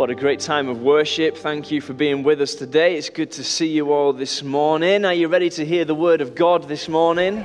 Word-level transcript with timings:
What 0.00 0.08
a 0.08 0.14
great 0.14 0.40
time 0.40 0.70
of 0.70 0.80
worship. 0.80 1.36
Thank 1.36 1.70
you 1.70 1.82
for 1.82 1.92
being 1.92 2.22
with 2.22 2.40
us 2.40 2.54
today. 2.54 2.96
It's 2.96 3.10
good 3.10 3.30
to 3.32 3.44
see 3.44 3.66
you 3.66 3.92
all 3.92 4.14
this 4.14 4.42
morning. 4.42 5.04
Are 5.04 5.12
you 5.12 5.28
ready 5.28 5.50
to 5.50 5.62
hear 5.66 5.84
the 5.84 5.94
word 5.94 6.22
of 6.22 6.34
God 6.34 6.66
this 6.68 6.88
morning? 6.88 7.44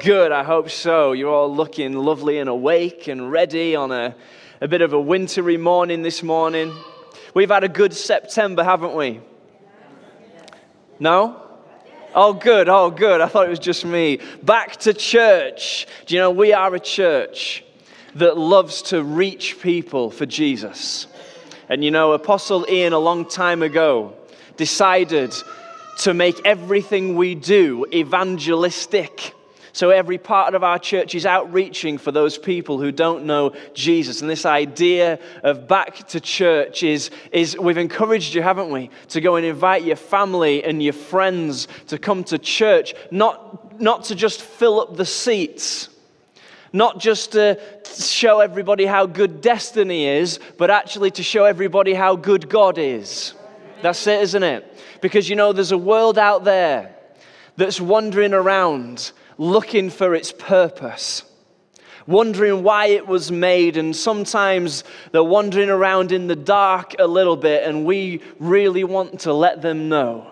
Good, 0.00 0.32
I 0.32 0.42
hope 0.42 0.70
so. 0.70 1.12
You're 1.12 1.32
all 1.32 1.54
looking 1.54 1.92
lovely 1.92 2.40
and 2.40 2.50
awake 2.50 3.06
and 3.06 3.30
ready 3.30 3.76
on 3.76 3.92
a, 3.92 4.16
a 4.60 4.66
bit 4.66 4.82
of 4.82 4.92
a 4.92 5.00
wintry 5.00 5.56
morning 5.56 6.02
this 6.02 6.20
morning. 6.20 6.74
We've 7.32 7.48
had 7.48 7.62
a 7.62 7.68
good 7.68 7.94
September, 7.94 8.64
haven't 8.64 8.96
we? 8.96 9.20
No? 10.98 11.40
Oh, 12.12 12.32
good. 12.32 12.68
Oh, 12.68 12.90
good. 12.90 13.20
I 13.20 13.28
thought 13.28 13.46
it 13.46 13.50
was 13.50 13.60
just 13.60 13.84
me. 13.84 14.18
Back 14.42 14.78
to 14.78 14.94
church. 14.94 15.86
Do 16.06 16.16
you 16.16 16.20
know, 16.22 16.32
we 16.32 16.52
are 16.52 16.74
a 16.74 16.80
church 16.80 17.64
that 18.16 18.36
loves 18.36 18.82
to 18.82 19.04
reach 19.04 19.60
people 19.60 20.10
for 20.10 20.26
Jesus. 20.26 21.06
And 21.68 21.84
you 21.84 21.90
know, 21.90 22.12
Apostle 22.12 22.66
Ian, 22.68 22.92
a 22.92 22.98
long 22.98 23.28
time 23.28 23.62
ago, 23.62 24.14
decided 24.56 25.34
to 25.98 26.14
make 26.14 26.40
everything 26.44 27.16
we 27.16 27.34
do 27.34 27.86
evangelistic. 27.92 29.34
So 29.72 29.90
every 29.90 30.18
part 30.18 30.54
of 30.54 30.62
our 30.62 30.78
church 30.78 31.16
is 31.16 31.26
outreaching 31.26 31.98
for 31.98 32.12
those 32.12 32.38
people 32.38 32.78
who 32.78 32.92
don't 32.92 33.24
know 33.24 33.54
Jesus. 33.74 34.20
And 34.20 34.30
this 34.30 34.46
idea 34.46 35.18
of 35.42 35.66
back 35.66 36.06
to 36.08 36.20
church 36.20 36.84
is, 36.84 37.10
is 37.32 37.58
we've 37.58 37.78
encouraged 37.78 38.34
you, 38.34 38.42
haven't 38.42 38.70
we, 38.70 38.90
to 39.08 39.20
go 39.20 39.34
and 39.34 39.44
invite 39.44 39.82
your 39.82 39.96
family 39.96 40.62
and 40.62 40.80
your 40.80 40.92
friends 40.92 41.66
to 41.88 41.98
come 41.98 42.22
to 42.24 42.38
church, 42.38 42.94
not, 43.10 43.80
not 43.80 44.04
to 44.04 44.14
just 44.14 44.42
fill 44.42 44.80
up 44.80 44.96
the 44.96 45.06
seats 45.06 45.88
not 46.74 46.98
just 46.98 47.32
to 47.32 47.56
show 47.96 48.40
everybody 48.40 48.84
how 48.84 49.06
good 49.06 49.40
destiny 49.40 50.06
is, 50.06 50.40
but 50.58 50.70
actually 50.70 51.12
to 51.12 51.22
show 51.22 51.44
everybody 51.44 51.94
how 51.94 52.16
good 52.16 52.48
God 52.48 52.78
is. 52.78 53.32
That's 53.80 54.04
it, 54.08 54.20
isn't 54.22 54.42
it? 54.42 54.76
Because 55.00 55.28
you 55.28 55.36
know, 55.36 55.52
there's 55.52 55.70
a 55.70 55.78
world 55.78 56.18
out 56.18 56.42
there 56.42 56.96
that's 57.56 57.80
wandering 57.80 58.34
around 58.34 59.12
looking 59.38 59.88
for 59.88 60.16
its 60.16 60.32
purpose, 60.32 61.22
wondering 62.08 62.64
why 62.64 62.86
it 62.86 63.06
was 63.06 63.30
made, 63.30 63.76
and 63.76 63.94
sometimes 63.94 64.82
they're 65.12 65.22
wandering 65.22 65.70
around 65.70 66.10
in 66.10 66.26
the 66.26 66.34
dark 66.34 66.94
a 66.98 67.06
little 67.06 67.36
bit, 67.36 67.62
and 67.68 67.84
we 67.84 68.20
really 68.40 68.82
want 68.82 69.20
to 69.20 69.32
let 69.32 69.62
them 69.62 69.88
know 69.88 70.28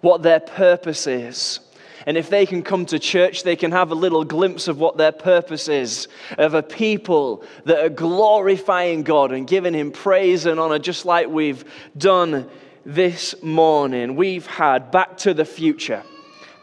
what 0.00 0.24
their 0.24 0.40
purpose 0.40 1.06
is. 1.06 1.60
And 2.06 2.16
if 2.16 2.30
they 2.30 2.46
can 2.46 2.62
come 2.62 2.86
to 2.86 3.00
church, 3.00 3.42
they 3.42 3.56
can 3.56 3.72
have 3.72 3.90
a 3.90 3.96
little 3.96 4.24
glimpse 4.24 4.68
of 4.68 4.78
what 4.78 4.96
their 4.96 5.10
purpose 5.10 5.66
is 5.66 6.06
of 6.38 6.54
a 6.54 6.62
people 6.62 7.42
that 7.64 7.84
are 7.84 7.88
glorifying 7.88 9.02
God 9.02 9.32
and 9.32 9.46
giving 9.46 9.74
Him 9.74 9.90
praise 9.90 10.46
and 10.46 10.60
honor, 10.60 10.78
just 10.78 11.04
like 11.04 11.26
we've 11.26 11.64
done 11.98 12.48
this 12.84 13.34
morning. 13.42 14.14
We've 14.14 14.46
had 14.46 14.92
back 14.92 15.16
to 15.18 15.34
the 15.34 15.44
future, 15.44 16.04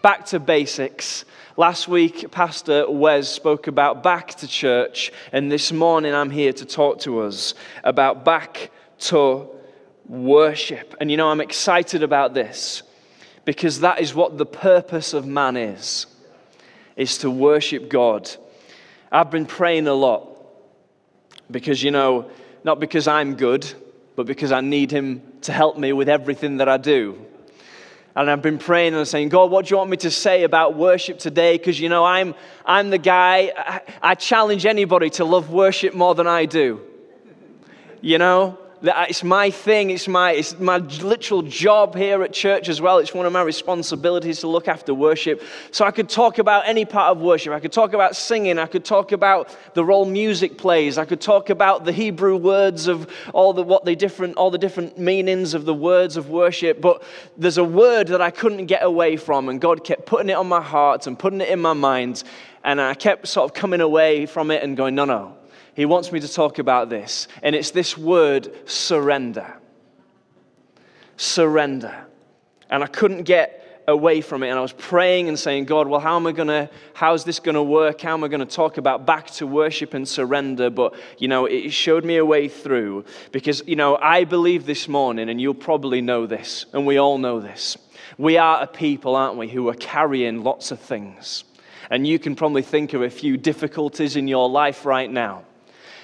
back 0.02 0.25
to 0.27 0.39
basics. 0.39 1.25
Last 1.57 1.89
week, 1.89 2.31
Pastor 2.31 2.89
Wes 2.89 3.28
spoke 3.28 3.67
about 3.67 4.02
back 4.02 4.35
to 4.35 4.47
church, 4.47 5.11
and 5.33 5.52
this 5.52 5.73
morning 5.73 6.16
I'm 6.16 6.31
here 6.31 6.53
to 6.53 6.66
talk 6.66 7.00
to 7.02 7.19
us 7.19 7.53
about 7.83 8.23
back 8.23 8.72
to 9.00 9.50
worship. 10.07 10.95
And 11.02 11.11
you 11.11 11.17
know, 11.17 11.28
I'm 11.28 11.41
excited 11.41 12.02
about 12.02 12.33
this 12.33 12.83
because 13.45 13.81
that 13.81 13.99
is 13.99 14.13
what 14.13 14.38
the 14.38 14.45
purpose 14.45 15.13
of 15.13 15.25
man 15.25 15.58
is 15.58 16.05
is 16.95 17.17
to 17.19 17.30
worship 17.30 17.89
God. 17.89 18.30
I've 19.11 19.31
been 19.31 19.45
praying 19.45 19.88
a 19.88 19.94
lot 19.94 20.30
because 21.50 21.83
you 21.83 21.91
know, 21.91 22.30
not 22.63 22.80
because 22.80 23.08
I'm 23.08 23.35
good, 23.35 23.72
but 24.16 24.25
because 24.25 24.52
I 24.52 24.61
need 24.61 24.91
him 24.91 25.22
to 25.41 25.52
help 25.52 25.77
me 25.77 25.94
with 25.94 26.09
everything 26.09 26.58
that 26.58 26.69
I 26.69 26.77
do. 26.77 27.25
And 28.16 28.30
I've 28.30 28.44
been 28.44 28.59
praying 28.59 28.94
and 28.94 29.08
saying, 29.08 29.30
God, 29.30 29.50
what 29.50 29.66
do 29.66 29.72
you 29.72 29.78
want 29.78 29.89
me 29.89 29.97
to 29.97 30.11
say 30.11 30.44
about 30.44 30.75
worship 30.75 31.17
today? 31.17 31.57
Because, 31.57 31.79
you 31.79 31.90
know, 31.90 32.06
I'm, 32.06 32.35
I'm 32.63 32.91
the 32.91 33.00
guy, 33.00 33.51
I, 33.57 33.81
I 34.03 34.16
challenge 34.16 34.67
anybody 34.67 35.09
to 35.12 35.25
love 35.25 35.50
worship 35.50 35.96
more 35.96 36.13
than 36.13 36.28
I 36.28 36.46
do. 36.46 36.79
You 38.01 38.19
know? 38.19 38.59
It's 38.85 39.23
my 39.23 39.49
thing. 39.49 39.91
It's 39.91 40.09
my, 40.09 40.33
it's 40.33 40.59
my 40.59 40.77
literal 40.77 41.41
job 41.41 41.95
here 41.95 42.21
at 42.21 42.33
church 42.33 42.67
as 42.67 42.81
well. 42.81 42.97
It's 42.97 43.13
one 43.13 43.25
of 43.25 43.31
my 43.31 43.41
responsibilities 43.41 44.41
to 44.41 44.47
look 44.47 44.67
after 44.67 44.94
worship. 44.94 45.41
So 45.71 45.85
I 45.85 45.91
could 45.91 46.09
talk 46.09 46.38
about 46.38 46.67
any 46.67 46.83
part 46.83 47.16
of 47.16 47.22
worship. 47.22 47.53
I 47.53 47.61
could 47.61 47.72
talk 47.72 47.93
about 47.93 48.17
singing. 48.17 48.59
I 48.59 48.66
could 48.66 48.83
talk 48.83 49.13
about 49.13 49.55
the 49.73 49.85
role 49.85 50.03
music 50.03 50.57
plays. 50.57 50.97
I 50.97 51.05
could 51.05 51.22
talk 51.22 51.49
about 51.49 51.85
the 51.85 51.93
Hebrew 51.93 52.35
words 52.35 52.88
of 52.88 53.09
all 53.33 53.53
the, 53.53 53.63
what 53.63 53.85
the 53.85 53.95
different, 53.95 54.35
all 54.35 54.51
the 54.51 54.57
different 54.57 54.97
meanings 54.97 55.53
of 55.53 55.63
the 55.63 55.73
words 55.73 56.17
of 56.17 56.29
worship. 56.29 56.81
But 56.81 57.03
there's 57.38 57.57
a 57.57 57.63
word 57.63 58.07
that 58.09 58.22
I 58.22 58.31
couldn't 58.31 58.66
get 58.66 58.83
away 58.83 59.16
from, 59.16 59.47
and 59.47 59.61
God 59.61 59.85
kept 59.85 60.05
putting 60.05 60.29
it 60.29 60.33
on 60.33 60.47
my 60.49 60.61
heart 60.61 61.07
and 61.07 61.17
putting 61.17 61.39
it 61.39 61.47
in 61.47 61.61
my 61.61 61.73
mind. 61.73 62.23
And 62.66 62.81
I 62.81 62.95
kept 62.95 63.29
sort 63.29 63.49
of 63.49 63.53
coming 63.53 63.79
away 63.79 64.25
from 64.25 64.51
it 64.51 64.61
and 64.61 64.75
going, 64.75 64.95
no, 64.95 65.05
no, 65.05 65.38
he 65.75 65.85
wants 65.85 66.11
me 66.11 66.19
to 66.19 66.28
talk 66.28 66.59
about 66.59 66.89
this. 66.89 67.28
And 67.41 67.56
it's 67.56 67.72
this 67.72 67.97
word 67.97 68.51
surrender. 68.69 69.57
Surrender. 71.17 72.06
And 72.69 72.84
I 72.84 72.88
couldn't 72.88 73.23
get 73.23 73.59
away 73.88 74.22
from 74.22 74.44
it. 74.44 74.50
And 74.50 74.57
I 74.57 74.61
was 74.61 74.73
praying 74.73 75.28
and 75.28 75.38
saying, 75.38 75.66
God, 75.66 75.88
well, 75.88 76.00
how 76.00 76.16
am 76.16 76.28
I 76.28 76.31
to, 76.31 76.69
how's 76.94 77.23
this 77.23 77.39
to 77.39 77.63
work? 77.63 78.01
How 78.01 78.13
am 78.13 78.23
I 78.23 78.28
to 78.28 78.45
talk 78.45 78.78
about 78.78 79.06
back 79.06 79.28
to 79.31 79.47
worship 79.47 79.94
and 79.94 80.07
surrender? 80.07 80.69
But, 80.69 80.94
you 81.17 81.28
know, 81.28 81.45
it 81.45 81.72
showed 81.72 82.05
me 82.05 82.17
a 82.17 82.25
way 82.25 82.47
through 82.47 83.05
because, 83.31 83.63
you 83.66 83.75
know, 83.75 83.97
I 83.97 84.23
believe 84.23 84.66
this 84.66 84.88
morning, 84.88 85.29
and 85.29 85.41
you'll 85.41 85.53
probably 85.53 86.01
know 86.01 86.25
this, 86.28 86.66
and 86.73 86.85
we 86.85 86.97
all 86.97 87.17
know 87.17 87.40
this. 87.40 87.78
We 88.17 88.38
are 88.38 88.61
a 88.61 88.67
people, 88.67 89.16
aren't 89.16 89.38
we, 89.38 89.50
who 89.50 89.67
are 89.69 89.75
carrying 89.75 90.44
lots 90.44 90.72
of 90.72 90.79
things. 90.79 91.44
And 91.90 92.07
you 92.07 92.19
can 92.19 92.35
probably 92.35 92.61
think 92.61 92.94
of 92.94 93.01
a 93.01 93.09
few 93.09 93.38
difficulties 93.38 94.16
in 94.16 94.28
your 94.28 94.50
life 94.50 94.85
right 94.85 95.09
now 95.09 95.44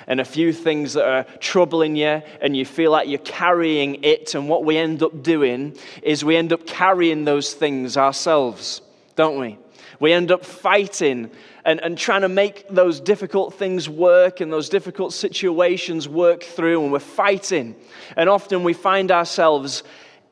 and 0.09 0.20
a 0.20 0.25
few 0.25 0.52
things 0.52 0.94
that 0.94 1.06
are 1.06 1.24
troubling 1.40 1.96
you, 1.96 2.22
and 2.42 2.58
you 2.58 2.66
feel 2.66 2.92
like 2.92 3.08
you're 3.08 3.20
carrying 3.20 4.03
it. 4.03 4.36
And 4.36 4.50
what 4.50 4.66
we 4.66 4.75
end 4.75 5.02
up 5.03 5.24
doing 5.24 5.78
is 6.02 6.25
we 6.25 6.36
end 6.36 6.52
up 6.52 6.68
carrying 6.68 7.24
those 7.24 7.53
things 7.53 7.96
ourselves, 7.96 8.81
don't 9.16 9.40
we? 9.40 9.58
We 10.00 10.12
end 10.12 10.31
up 10.31 10.44
fighting 10.44 11.30
and, 11.64 11.80
and 11.81 11.98
trying 11.98 12.22
to 12.22 12.30
make 12.30 12.68
those 12.69 13.00
difficult 13.00 13.53
things 13.53 13.88
work 13.88 14.42
and 14.42 14.52
those 14.52 14.69
difficult 14.69 15.14
situations 15.14 16.09
work 16.09 16.44
through, 16.44 16.81
and 16.81 16.92
we're 16.92 17.00
fighting. 17.00 17.75
And 18.18 18.30
often 18.30 18.64
we 18.64 18.74
find 18.74 19.12
ourselves 19.12 19.84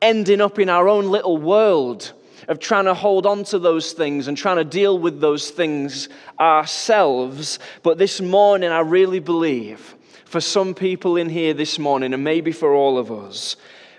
ending 0.02 0.40
up 0.40 0.58
in 0.58 0.68
our 0.68 0.88
own 0.88 1.10
little 1.10 1.36
world 1.36 2.12
of 2.48 2.58
trying 2.58 2.86
to 2.86 2.94
hold 2.94 3.26
on 3.26 3.44
to 3.44 3.58
those 3.58 3.92
things 3.92 4.26
and 4.26 4.36
trying 4.36 4.56
to 4.56 4.64
deal 4.64 4.98
with 4.98 5.20
those 5.20 5.50
things 5.50 6.08
ourselves. 6.40 7.58
But 7.82 7.98
this 7.98 8.20
morning, 8.20 8.70
I 8.70 8.80
really 8.80 9.20
believe 9.20 9.94
for 10.24 10.40
some 10.40 10.74
people 10.74 11.16
in 11.16 11.28
here 11.28 11.54
this 11.54 11.78
morning, 11.78 12.14
and 12.14 12.24
maybe 12.24 12.50
for 12.50 12.74
all 12.74 12.98
of 12.98 13.12
us, 13.12 13.56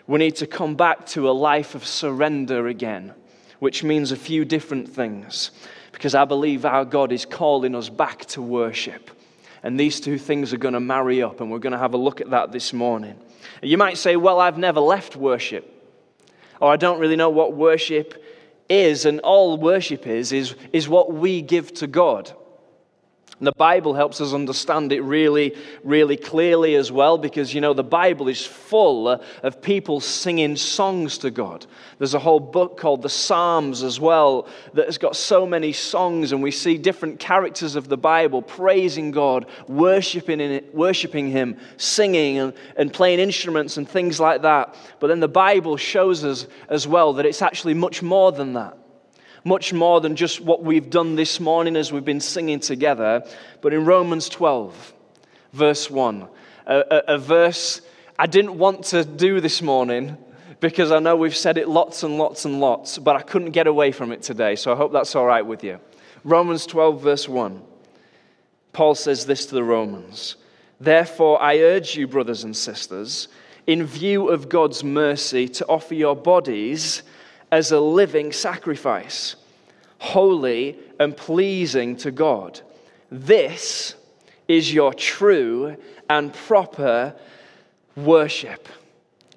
we 0.07 0.17
need 0.17 0.35
to 0.37 0.47
come 0.47 0.75
back 0.75 1.05
to 1.07 1.29
a 1.29 1.31
life 1.31 1.75
of 1.75 1.85
surrender 1.85 2.67
again, 2.67 3.13
which 3.59 3.83
means 3.83 4.11
a 4.11 4.15
few 4.15 4.45
different 4.45 4.89
things. 4.89 5.51
Because 5.91 6.15
I 6.15 6.25
believe 6.25 6.65
our 6.65 6.85
God 6.85 7.11
is 7.11 7.25
calling 7.25 7.75
us 7.75 7.89
back 7.89 8.25
to 8.27 8.41
worship. 8.41 9.11
And 9.61 9.79
these 9.79 9.99
two 9.99 10.17
things 10.17 10.53
are 10.53 10.57
going 10.57 10.73
to 10.73 10.79
marry 10.79 11.21
up, 11.21 11.41
and 11.41 11.51
we're 11.51 11.59
going 11.59 11.73
to 11.73 11.79
have 11.79 11.93
a 11.93 11.97
look 11.97 12.21
at 12.21 12.29
that 12.31 12.51
this 12.51 12.73
morning. 12.73 13.19
You 13.61 13.77
might 13.77 13.97
say, 13.97 14.15
Well, 14.15 14.39
I've 14.39 14.57
never 14.57 14.79
left 14.79 15.15
worship, 15.15 15.67
or 16.59 16.71
I 16.71 16.77
don't 16.77 16.99
really 16.99 17.15
know 17.15 17.29
what 17.29 17.53
worship 17.53 18.23
is 18.69 19.05
and 19.05 19.19
all 19.21 19.57
worship 19.57 20.07
is, 20.07 20.31
is, 20.31 20.55
is 20.71 20.87
what 20.87 21.11
we 21.11 21.41
give 21.41 21.73
to 21.75 21.87
God. 21.87 22.31
And 23.39 23.47
the 23.47 23.53
Bible 23.53 23.93
helps 23.93 24.19
us 24.19 24.33
understand 24.33 24.91
it 24.91 25.01
really, 25.01 25.55
really 25.85 26.17
clearly 26.17 26.75
as 26.75 26.91
well 26.91 27.17
because, 27.17 27.53
you 27.53 27.61
know, 27.61 27.73
the 27.73 27.85
Bible 27.85 28.27
is 28.27 28.45
full 28.45 29.07
of 29.07 29.61
people 29.61 30.01
singing 30.01 30.57
songs 30.57 31.17
to 31.19 31.31
God. 31.31 31.65
There's 31.99 32.13
a 32.13 32.19
whole 32.19 32.41
book 32.41 32.77
called 32.77 33.01
the 33.01 33.09
Psalms 33.09 33.81
as 33.81 33.97
well 33.97 34.49
that 34.73 34.87
has 34.87 34.97
got 34.97 35.15
so 35.15 35.45
many 35.45 35.71
songs, 35.71 36.33
and 36.33 36.43
we 36.43 36.51
see 36.51 36.77
different 36.77 37.17
characters 37.19 37.77
of 37.77 37.87
the 37.87 37.97
Bible 37.97 38.41
praising 38.41 39.11
God, 39.11 39.45
worshiping, 39.69 40.41
in 40.41 40.51
it, 40.51 40.75
worshiping 40.75 41.31
Him, 41.31 41.57
singing 41.77 42.39
and, 42.39 42.53
and 42.75 42.91
playing 42.91 43.19
instruments 43.19 43.77
and 43.77 43.87
things 43.87 44.19
like 44.19 44.41
that. 44.41 44.75
But 44.99 45.07
then 45.07 45.21
the 45.21 45.29
Bible 45.29 45.77
shows 45.77 46.25
us 46.25 46.45
as 46.67 46.85
well 46.89 47.13
that 47.13 47.25
it's 47.25 47.41
actually 47.41 47.73
much 47.73 48.01
more 48.01 48.33
than 48.33 48.51
that 48.53 48.77
much 49.43 49.73
more 49.73 50.01
than 50.01 50.15
just 50.15 50.41
what 50.41 50.63
we've 50.63 50.89
done 50.89 51.15
this 51.15 51.39
morning 51.39 51.75
as 51.75 51.91
we've 51.91 52.05
been 52.05 52.19
singing 52.19 52.59
together. 52.59 53.23
But 53.61 53.73
in 53.73 53.85
Romans 53.85 54.29
12, 54.29 54.93
verse 55.53 55.89
1, 55.89 56.27
a, 56.67 56.75
a, 56.75 57.01
a 57.15 57.17
verse 57.17 57.81
I 58.21 58.27
didn't 58.27 58.57
want 58.57 58.83
to 58.87 59.05
do 59.05 59.39
this 59.39 59.61
morning 59.61 60.17
because 60.59 60.91
I 60.91 60.99
know 60.99 61.15
we've 61.15 61.35
said 61.35 61.57
it 61.57 61.69
lots 61.69 62.03
and 62.03 62.17
lots 62.17 62.43
and 62.43 62.59
lots, 62.59 62.97
but 62.97 63.15
I 63.15 63.21
couldn't 63.21 63.51
get 63.51 63.65
away 63.65 63.93
from 63.93 64.11
it 64.11 64.21
today, 64.21 64.57
so 64.57 64.73
I 64.73 64.75
hope 64.75 64.91
that's 64.91 65.15
all 65.15 65.25
right 65.25 65.45
with 65.45 65.63
you. 65.63 65.79
Romans 66.25 66.65
12, 66.65 67.01
verse 67.01 67.29
1. 67.29 67.61
Paul 68.73 68.93
says 68.95 69.25
this 69.25 69.45
to 69.45 69.55
the 69.55 69.63
Romans 69.63 70.35
Therefore, 70.81 71.41
I 71.41 71.59
urge 71.59 71.95
you, 71.95 72.07
brothers 72.07 72.43
and 72.43 72.55
sisters, 72.55 73.29
in 73.67 73.85
view 73.85 74.27
of 74.27 74.49
God's 74.49 74.83
mercy, 74.83 75.47
to 75.47 75.65
offer 75.67 75.93
your 75.93 76.15
bodies 76.15 77.03
as 77.51 77.71
a 77.71 77.79
living 77.79 78.31
sacrifice, 78.31 79.35
holy 79.99 80.77
and 80.99 81.15
pleasing 81.15 81.95
to 81.97 82.11
God. 82.11 82.61
This 83.11 83.95
is 84.47 84.73
your 84.73 84.93
true 84.93 85.77
and 86.09 86.33
proper 86.33 87.15
worship. 87.95 88.67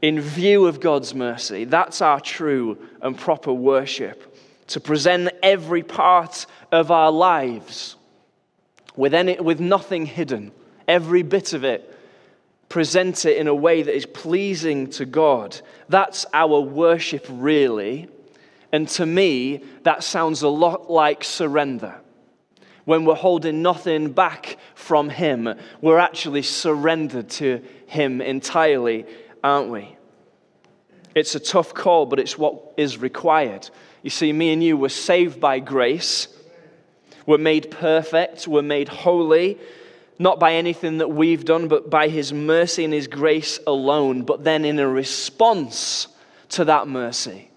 In 0.00 0.20
view 0.20 0.67
of 0.67 0.81
God's 0.81 1.14
mercy, 1.14 1.64
that's 1.64 2.00
our 2.00 2.20
true 2.20 2.79
and 3.00 3.17
proper 3.17 3.53
worship. 3.53 4.37
To 4.69 4.81
present 4.81 5.31
every 5.43 5.82
part 5.82 6.47
of 6.73 6.91
our 6.91 7.12
lives 7.12 7.97
with, 8.97 9.14
any, 9.14 9.38
with 9.38 9.61
nothing 9.61 10.06
hidden, 10.06 10.50
every 10.88 11.23
bit 11.23 11.53
of 11.53 11.64
it, 11.64 11.91
present 12.72 13.26
it 13.26 13.36
in 13.36 13.48
a 13.48 13.54
way 13.54 13.82
that 13.82 13.94
is 13.94 14.06
pleasing 14.06 14.88
to 14.88 15.04
God. 15.04 15.60
That's 15.90 16.24
our 16.32 16.58
worship, 16.58 17.26
really. 17.28 18.08
And 18.72 18.88
to 18.96 19.04
me, 19.04 19.62
that 19.82 20.02
sounds 20.02 20.40
a 20.40 20.48
lot 20.48 20.90
like 20.90 21.22
surrender. 21.22 22.00
When 22.86 23.04
we're 23.04 23.14
holding 23.14 23.60
nothing 23.60 24.12
back 24.12 24.56
from 24.74 25.10
Him, 25.10 25.54
we're 25.82 25.98
actually 25.98 26.40
surrendered 26.40 27.28
to 27.42 27.62
Him 27.88 28.22
entirely, 28.22 29.04
aren't 29.44 29.68
we? 29.68 29.94
It's 31.14 31.34
a 31.34 31.40
tough 31.40 31.75
call, 31.75 32.06
but 32.06 32.18
it's 32.18 32.38
what 32.38 32.72
is 32.78 32.96
required. 32.96 33.68
You 34.02 34.08
see, 34.08 34.32
me 34.32 34.50
and 34.50 34.64
you 34.64 34.78
were 34.78 34.88
saved 34.88 35.38
by 35.38 35.58
grace. 35.58 36.26
We're 37.26 37.36
made 37.36 37.70
perfect. 37.70 38.48
We're 38.48 38.62
made 38.62 38.88
holy, 38.88 39.58
not 40.19 40.38
by 40.38 40.55
anything 40.55 40.99
that 40.99 41.09
we've 41.09 41.44
done, 41.44 41.69
but 41.69 41.91
by 41.91 42.09
His 42.09 42.32
mercy 42.32 42.85
and 42.85 42.93
His 42.93 43.06
grace 43.06 43.59
alone. 43.67 44.23
But 44.23 44.44
then, 44.44 44.64
in 44.64 44.79
a 44.79 44.88
response 44.88 46.09
to 46.50 46.64
that 46.67 46.88
mercy, 46.88 47.50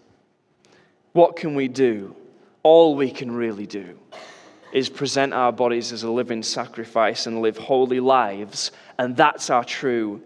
what 1.14 1.36
can 1.36 1.56
we 1.56 1.68
do? 1.68 2.16
All 2.64 2.96
we 2.96 3.12
can 3.12 3.32
really 3.32 3.68
do 3.68 3.98
is 4.74 4.90
present 4.90 5.34
our 5.34 5.52
bodies 5.52 5.94
as 5.94 6.04
a 6.04 6.12
living 6.12 6.44
sacrifice 6.44 7.28
and 7.28 7.42
live 7.42 7.58
holy 7.58 8.00
lives. 8.00 8.72
And 8.98 9.16
that's 9.16 9.50
our 9.50 9.64
true 9.64 10.22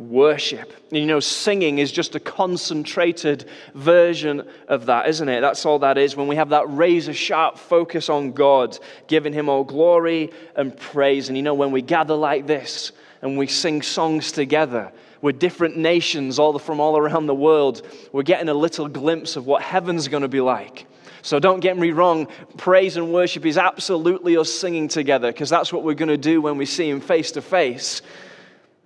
worship. 0.00 0.72
You 0.90 1.04
know, 1.04 1.20
singing 1.20 1.78
is 1.78 1.92
just 1.92 2.14
a 2.14 2.20
concentrated 2.20 3.48
version 3.74 4.48
of 4.66 4.86
that, 4.86 5.08
isn't 5.08 5.28
it? 5.28 5.40
That's 5.40 5.66
all 5.66 5.78
that 5.80 5.98
is. 5.98 6.16
When 6.16 6.26
we 6.26 6.36
have 6.36 6.48
that 6.48 6.64
razor 6.68 7.12
sharp 7.12 7.58
focus 7.58 8.08
on 8.08 8.32
God, 8.32 8.78
giving 9.06 9.32
Him 9.32 9.48
all 9.48 9.62
glory 9.62 10.32
and 10.56 10.76
praise. 10.76 11.28
And 11.28 11.36
you 11.36 11.42
know, 11.42 11.54
when 11.54 11.70
we 11.70 11.82
gather 11.82 12.14
like 12.14 12.46
this 12.46 12.92
and 13.22 13.36
we 13.36 13.46
sing 13.46 13.82
songs 13.82 14.32
together, 14.32 14.90
with 15.22 15.38
different 15.38 15.76
nations 15.76 16.38
all 16.38 16.58
from 16.58 16.80
all 16.80 16.96
around 16.96 17.26
the 17.26 17.34
world, 17.34 17.86
we're 18.10 18.22
getting 18.22 18.48
a 18.48 18.54
little 18.54 18.88
glimpse 18.88 19.36
of 19.36 19.46
what 19.46 19.60
heaven's 19.60 20.08
going 20.08 20.22
to 20.22 20.28
be 20.28 20.40
like. 20.40 20.86
So 21.20 21.38
don't 21.38 21.60
get 21.60 21.76
me 21.76 21.90
wrong, 21.90 22.28
praise 22.56 22.96
and 22.96 23.12
worship 23.12 23.44
is 23.44 23.58
absolutely 23.58 24.38
us 24.38 24.50
singing 24.50 24.88
together 24.88 25.30
because 25.30 25.50
that's 25.50 25.70
what 25.74 25.84
we're 25.84 25.92
going 25.92 26.08
to 26.08 26.16
do 26.16 26.40
when 26.40 26.56
we 26.56 26.64
see 26.64 26.88
Him 26.88 27.02
face 27.02 27.32
to 27.32 27.42
face. 27.42 28.00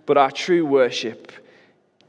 But 0.06 0.16
our 0.16 0.30
true 0.30 0.66
worship 0.66 1.32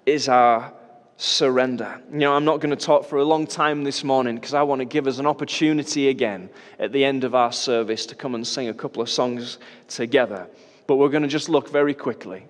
is 0.05 0.27
our 0.27 0.73
surrender. 1.17 2.01
You 2.11 2.19
know, 2.19 2.33
I'm 2.33 2.45
not 2.45 2.59
going 2.59 2.75
to 2.75 2.85
talk 2.85 3.05
for 3.05 3.17
a 3.17 3.23
long 3.23 3.47
time 3.47 3.83
this 3.83 4.03
morning 4.03 4.35
because 4.35 4.53
I 4.53 4.63
want 4.63 4.79
to 4.79 4.85
give 4.85 5.07
us 5.07 5.17
an 5.17 5.25
opportunity 5.25 6.09
again 6.09 6.49
at 6.77 6.91
the 6.91 7.05
end 7.05 7.23
of 7.23 7.33
our 7.33 7.51
service 7.51 8.05
to 8.07 8.15
come 8.15 8.35
and 8.35 8.45
sing 8.45 8.67
a 8.67 8.73
couple 8.73 9.01
of 9.01 9.09
songs 9.09 9.59
together. 9.87 10.47
But 10.87 10.97
we're 10.97 11.09
going 11.09 11.23
to 11.23 11.29
just 11.29 11.47
look 11.47 11.69
very 11.69 11.93
quickly 11.93 12.45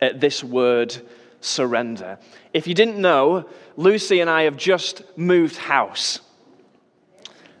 at 0.00 0.20
this 0.20 0.44
word 0.44 0.96
surrender. 1.40 2.18
If 2.52 2.66
you 2.66 2.74
didn't 2.74 2.98
know, 2.98 3.48
Lucy 3.76 4.20
and 4.20 4.30
I 4.30 4.42
have 4.42 4.56
just 4.56 5.02
moved 5.16 5.56
house. 5.56 6.20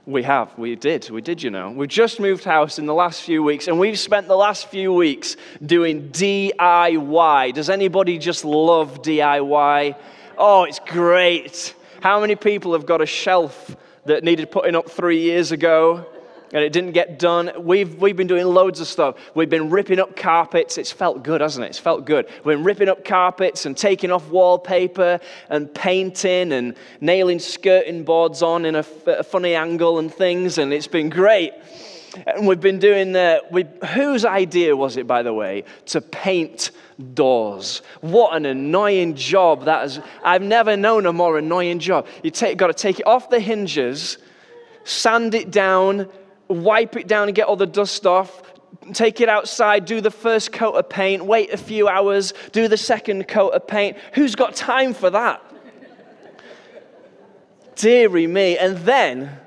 We 0.06 0.22
have. 0.24 0.56
We 0.58 0.76
did. 0.76 1.08
We 1.08 1.22
did, 1.22 1.42
you 1.42 1.50
know. 1.50 1.70
We've 1.70 1.88
just 1.88 2.20
moved 2.20 2.44
house 2.44 2.78
in 2.78 2.84
the 2.84 2.92
last 2.92 3.22
few 3.22 3.42
weeks, 3.42 3.68
and 3.68 3.78
we've 3.78 3.98
spent 3.98 4.28
the 4.28 4.36
last 4.36 4.68
few 4.68 4.92
weeks 4.92 5.36
doing 5.64 6.10
DIY. 6.10 7.54
Does 7.54 7.70
anybody 7.70 8.18
just 8.18 8.44
love 8.44 9.00
DIY? 9.00 9.96
Oh, 10.36 10.64
it's 10.64 10.80
great. 10.80 11.74
How 12.02 12.20
many 12.20 12.36
people 12.36 12.74
have 12.74 12.84
got 12.84 13.00
a 13.00 13.06
shelf 13.06 13.74
that 14.04 14.22
needed 14.22 14.50
putting 14.50 14.76
up 14.76 14.90
three 14.90 15.22
years 15.22 15.52
ago? 15.52 16.06
And 16.54 16.62
it 16.62 16.72
didn't 16.72 16.92
get 16.92 17.18
done. 17.18 17.50
We've, 17.58 18.00
we've 18.00 18.16
been 18.16 18.28
doing 18.28 18.46
loads 18.46 18.78
of 18.78 18.86
stuff. 18.86 19.16
We've 19.34 19.50
been 19.50 19.70
ripping 19.70 19.98
up 19.98 20.14
carpets. 20.14 20.78
It's 20.78 20.92
felt 20.92 21.24
good, 21.24 21.40
hasn't 21.40 21.64
it? 21.66 21.70
It's 21.70 21.80
felt 21.80 22.04
good. 22.04 22.28
We've 22.44 22.56
been 22.56 22.64
ripping 22.64 22.88
up 22.88 23.04
carpets 23.04 23.66
and 23.66 23.76
taking 23.76 24.12
off 24.12 24.28
wallpaper 24.28 25.18
and 25.50 25.74
painting 25.74 26.52
and 26.52 26.76
nailing 27.00 27.40
skirting 27.40 28.04
boards 28.04 28.40
on 28.40 28.64
in 28.64 28.76
a, 28.76 28.84
funny 28.84 29.56
angle 29.56 29.98
and 29.98 30.14
things, 30.14 30.58
and 30.58 30.72
it's 30.72 30.86
been 30.86 31.10
great. 31.10 31.52
And 32.24 32.46
we've 32.46 32.60
been 32.60 32.78
doing, 32.78 33.16
uh, 33.16 33.38
we, 33.50 33.64
whose 33.92 34.24
idea 34.24 34.76
was 34.76 34.96
it, 34.96 35.08
by 35.08 35.24
the 35.24 35.34
way, 35.34 35.64
to 35.86 36.00
paint 36.00 36.70
doors? 37.14 37.82
What 38.00 38.36
an 38.36 38.46
annoying 38.46 39.16
job 39.16 39.64
that 39.64 39.86
is. 39.86 39.98
I've 40.22 40.42
never 40.42 40.76
known 40.76 41.06
a 41.06 41.12
more 41.12 41.36
annoying 41.36 41.80
job. 41.80 42.06
You've 42.22 42.56
got 42.56 42.68
to 42.68 42.74
take 42.74 43.00
it 43.00 43.06
off 43.08 43.28
the 43.28 43.40
hinges, 43.40 44.18
sand 44.84 45.34
it 45.34 45.50
down, 45.50 46.08
wipe 46.48 46.96
it 46.96 47.06
down 47.06 47.28
and 47.28 47.34
get 47.34 47.46
all 47.46 47.56
the 47.56 47.66
dust 47.66 48.06
off, 48.06 48.42
take 48.92 49.20
it 49.20 49.28
outside, 49.28 49.84
do 49.84 50.00
the 50.00 50.10
first 50.10 50.52
coat 50.52 50.72
of 50.72 50.88
paint, 50.88 51.24
wait 51.24 51.52
a 51.52 51.56
few 51.56 51.88
hours, 51.88 52.34
do 52.52 52.68
the 52.68 52.76
second 52.76 53.26
coat 53.28 53.50
of 53.50 53.66
paint. 53.66 53.96
Who's 54.14 54.34
got 54.34 54.54
time 54.54 54.94
for 54.94 55.10
that? 55.10 55.42
Deary 57.76 58.26
me. 58.26 58.56
And 58.56 58.76
then, 58.78 59.38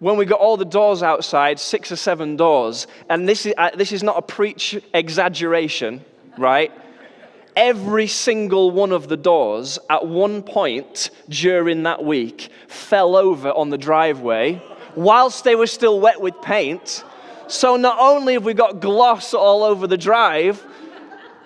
when 0.00 0.16
we 0.16 0.24
got 0.24 0.40
all 0.40 0.56
the 0.56 0.64
doors 0.64 1.02
outside, 1.02 1.58
six 1.60 1.92
or 1.92 1.96
seven 1.96 2.36
doors, 2.36 2.86
and 3.08 3.28
this 3.28 3.46
is, 3.46 3.54
uh, 3.56 3.70
this 3.74 3.92
is 3.92 4.02
not 4.02 4.18
a 4.18 4.22
preach 4.22 4.80
exaggeration, 4.94 6.04
right? 6.36 6.72
Every 7.56 8.06
single 8.06 8.70
one 8.70 8.92
of 8.92 9.08
the 9.08 9.16
doors 9.16 9.78
at 9.88 10.06
one 10.06 10.42
point 10.42 11.10
during 11.28 11.82
that 11.82 12.04
week 12.04 12.48
fell 12.68 13.16
over 13.16 13.50
on 13.50 13.70
the 13.70 13.78
driveway 13.78 14.62
whilst 14.96 15.44
they 15.44 15.54
were 15.54 15.66
still 15.66 16.00
wet 16.00 16.20
with 16.20 16.40
paint. 16.42 17.04
So 17.48 17.76
not 17.76 17.98
only 17.98 18.34
have 18.34 18.44
we 18.44 18.54
got 18.54 18.80
gloss 18.80 19.34
all 19.34 19.64
over 19.64 19.86
the 19.86 19.98
drive, 19.98 20.64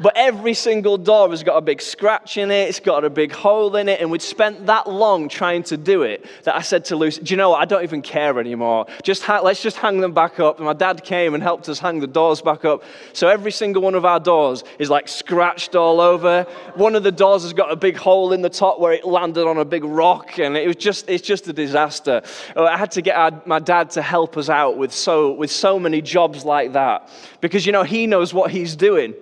but 0.01 0.13
every 0.17 0.55
single 0.55 0.99
door 0.99 1.31
has 1.31 1.43
got 1.43 1.57
a 1.57 1.61
big 1.61 1.81
scratch 1.81 2.37
in 2.37 2.51
it, 2.51 2.69
it's 2.69 2.81
got 2.81 3.05
a 3.05 3.11
big 3.11 3.33
hole 3.33 3.77
in 3.77 3.89
it, 3.89 4.01
and 4.01 4.11
we'd 4.11 4.23
spent 4.23 4.67
that 4.67 4.89
long 4.89 5.29
trying 5.29 5.63
to 5.65 5.77
do 5.77 6.03
it 6.03 6.27
that 6.43 6.57
I 6.57 6.63
said 6.63 6.85
to 6.87 6.97
Lucy, 6.97 7.23
Do 7.23 7.33
you 7.33 7.37
know 7.37 7.51
what? 7.51 7.61
I 7.61 7.65
don't 7.65 7.83
even 7.83 8.03
care 8.03 8.39
anymore. 8.41 8.87
Just 9.03 9.23
ha- 9.23 9.41
let's 9.41 9.63
just 9.63 9.77
hang 9.77 10.01
them 10.01 10.13
back 10.13 10.41
up. 10.41 10.57
And 10.57 10.67
my 10.67 10.73
dad 10.73 11.05
came 11.05 11.35
and 11.35 11.43
helped 11.43 11.69
us 11.69 11.79
hang 11.79 12.01
the 12.01 12.07
doors 12.07 12.43
back 12.43 12.65
up. 12.65 12.83
So 13.13 13.29
every 13.29 13.53
single 13.53 13.83
one 13.83 13.95
of 13.95 14.05
our 14.05 14.19
doors 14.19 14.65
is 14.79 14.91
like 14.91 15.09
scratched 15.09 15.77
all 15.77 16.01
over. 16.01 16.43
One 16.75 16.97
of 16.97 17.03
the 17.03 17.13
doors 17.13 17.43
has 17.43 17.53
got 17.53 17.71
a 17.71 17.77
big 17.77 17.97
hole 17.97 18.33
in 18.33 18.43
the 18.43 18.51
top 18.51 18.81
where 18.81 18.93
it 18.93 19.05
landed 19.05 19.47
on 19.47 19.59
a 19.59 19.65
big 19.65 19.85
rock, 19.85 20.39
and 20.39 20.57
it 20.57 20.67
was 20.67 20.77
just, 20.77 21.09
it's 21.09 21.27
just 21.27 21.47
a 21.49 21.53
disaster. 21.53 22.23
Uh, 22.57 22.65
I 22.65 22.77
had 22.77 22.91
to 22.93 23.03
get 23.03 23.17
our, 23.17 23.43
my 23.47 23.59
dad 23.59 23.91
to 23.91 24.03
help 24.03 24.37
us 24.37 24.49
out 24.49 24.77
with 24.77 24.93
so, 24.93 25.33
with 25.33 25.51
so 25.51 25.79
many 25.79 26.03
jobs 26.03 26.45
like 26.45 26.73
that 26.73 27.11
because, 27.41 27.65
you 27.67 27.73
know, 27.73 27.83
he 27.83 28.07
knows 28.07 28.35
what 28.35 28.51
he's 28.51 28.75
doing. 28.75 29.15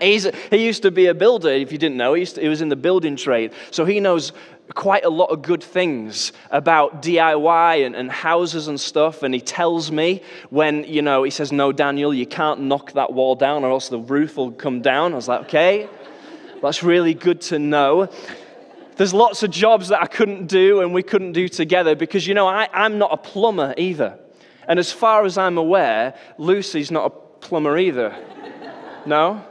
He's, 0.00 0.28
he 0.50 0.64
used 0.64 0.82
to 0.82 0.90
be 0.90 1.06
a 1.06 1.14
builder, 1.14 1.50
if 1.50 1.72
you 1.72 1.78
didn't 1.78 1.96
know. 1.96 2.14
He, 2.14 2.24
to, 2.24 2.40
he 2.40 2.48
was 2.48 2.62
in 2.62 2.68
the 2.68 2.76
building 2.76 3.16
trade. 3.16 3.52
So 3.70 3.84
he 3.84 4.00
knows 4.00 4.32
quite 4.74 5.04
a 5.04 5.08
lot 5.08 5.26
of 5.26 5.42
good 5.42 5.62
things 5.62 6.32
about 6.50 7.02
DIY 7.02 7.86
and, 7.86 7.94
and, 7.94 8.10
houses 8.10 8.68
and 8.68 8.80
stuff. 8.80 9.22
And 9.22 9.32
he 9.32 9.40
tells 9.40 9.90
me 9.90 10.22
when, 10.50 10.84
you 10.84 11.02
know, 11.02 11.22
he 11.22 11.30
says, 11.30 11.52
No, 11.52 11.72
Daniel, 11.72 12.12
you 12.12 12.26
can't 12.26 12.60
knock 12.60 12.92
that 12.92 13.12
wall 13.12 13.34
down 13.34 13.64
or 13.64 13.70
else 13.70 13.88
the 13.88 13.98
roof 13.98 14.36
will 14.36 14.52
come 14.52 14.82
down. 14.82 15.12
I 15.12 15.16
was 15.16 15.28
like, 15.28 15.42
Okay, 15.42 15.88
that's 16.62 16.82
really 16.82 17.14
good 17.14 17.40
to 17.42 17.58
know. 17.58 18.08
There's 18.96 19.12
lots 19.12 19.42
of 19.42 19.50
jobs 19.50 19.88
that 19.88 20.02
I 20.02 20.06
couldn't 20.06 20.46
do 20.46 20.80
and 20.80 20.94
we 20.94 21.02
couldn't 21.02 21.32
do 21.32 21.48
together 21.48 21.94
because, 21.94 22.26
you 22.26 22.34
know, 22.34 22.48
I, 22.48 22.68
I'm 22.72 22.98
not 22.98 23.12
a 23.12 23.18
plumber 23.18 23.74
either. 23.76 24.18
And 24.66 24.78
as 24.78 24.90
far 24.90 25.24
as 25.24 25.38
I'm 25.38 25.58
aware, 25.58 26.14
Lucy's 26.38 26.90
not 26.90 27.06
a 27.06 27.10
plumber 27.10 27.78
either. 27.78 28.16
No? 29.04 29.44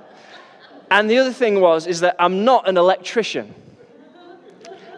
And 0.91 1.09
the 1.09 1.17
other 1.17 1.33
thing 1.33 1.59
was, 1.59 1.87
is 1.87 2.01
that 2.01 2.15
I'm 2.19 2.45
not 2.45 2.67
an 2.67 2.77
electrician. 2.77 3.53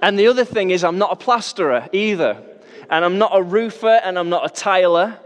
And 0.01 0.17
the 0.17 0.27
other 0.27 0.45
thing 0.45 0.71
is, 0.71 0.83
I'm 0.83 0.97
not 0.97 1.11
a 1.11 1.15
plasterer 1.15 1.87
either. 1.91 2.41
And 2.89 3.03
I'm 3.03 3.17
not 3.17 3.31
a 3.33 3.41
roofer 3.41 3.99
and 4.03 4.17
I'm 4.17 4.29
not 4.29 4.45
a 4.45 4.53
tiler. 4.53 5.19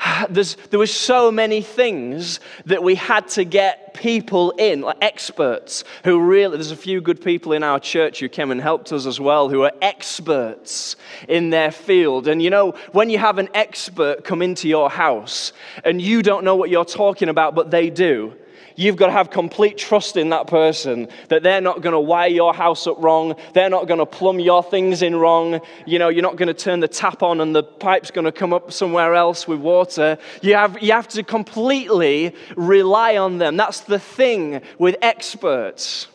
There's, 0.30 0.56
there 0.70 0.78
were 0.78 0.86
so 0.86 1.30
many 1.30 1.62
things 1.62 2.40
that 2.66 2.82
we 2.82 2.94
had 2.94 3.28
to 3.28 3.44
get 3.44 3.94
people 3.94 4.52
in, 4.52 4.80
like 4.80 4.96
experts, 5.00 5.84
who 6.04 6.20
really, 6.20 6.56
there's 6.56 6.70
a 6.70 6.76
few 6.76 7.00
good 7.00 7.22
people 7.22 7.52
in 7.52 7.62
our 7.62 7.78
church 7.78 8.20
who 8.20 8.28
came 8.28 8.50
and 8.50 8.60
helped 8.60 8.92
us 8.92 9.06
as 9.06 9.20
well, 9.20 9.48
who 9.48 9.62
are 9.62 9.72
experts 9.82 10.96
in 11.28 11.50
their 11.50 11.70
field. 11.70 12.26
And 12.26 12.42
you 12.42 12.50
know, 12.50 12.72
when 12.92 13.10
you 13.10 13.18
have 13.18 13.38
an 13.38 13.48
expert 13.54 14.24
come 14.24 14.42
into 14.42 14.68
your 14.68 14.90
house 14.90 15.52
and 15.84 16.00
you 16.00 16.22
don't 16.22 16.44
know 16.44 16.56
what 16.56 16.70
you're 16.70 16.84
talking 16.84 17.28
about, 17.28 17.54
but 17.54 17.70
they 17.70 17.90
do, 17.90 18.34
You've 18.76 18.96
got 18.96 19.06
to 19.06 19.12
have 19.12 19.30
complete 19.30 19.76
trust 19.76 20.16
in 20.16 20.30
that 20.30 20.46
person 20.46 21.08
that 21.28 21.42
they're 21.42 21.60
not 21.60 21.82
going 21.82 21.92
to 21.92 22.00
wire 22.00 22.28
your 22.28 22.54
house 22.54 22.86
up 22.86 22.96
wrong. 23.02 23.34
They're 23.54 23.70
not 23.70 23.86
going 23.86 23.98
to 23.98 24.06
plumb 24.06 24.40
your 24.40 24.62
things 24.62 25.02
in 25.02 25.16
wrong. 25.16 25.60
You 25.86 25.98
know, 25.98 26.08
you're 26.08 26.22
not 26.22 26.36
going 26.36 26.48
to 26.48 26.54
turn 26.54 26.80
the 26.80 26.88
tap 26.88 27.22
on 27.22 27.40
and 27.40 27.54
the 27.54 27.62
pipe's 27.62 28.10
going 28.10 28.24
to 28.24 28.32
come 28.32 28.52
up 28.52 28.72
somewhere 28.72 29.14
else 29.14 29.46
with 29.46 29.60
water. 29.60 30.18
You 30.40 30.54
have, 30.54 30.82
you 30.82 30.92
have 30.92 31.08
to 31.08 31.22
completely 31.22 32.34
rely 32.56 33.16
on 33.16 33.38
them. 33.38 33.56
That's 33.56 33.80
the 33.80 33.98
thing 33.98 34.62
with 34.78 34.96
experts. 35.02 36.08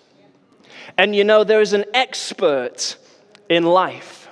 And 0.97 1.15
you 1.15 1.23
know, 1.23 1.43
there 1.43 1.61
is 1.61 1.73
an 1.73 1.85
expert 1.93 2.97
in 3.49 3.63
life, 3.63 4.29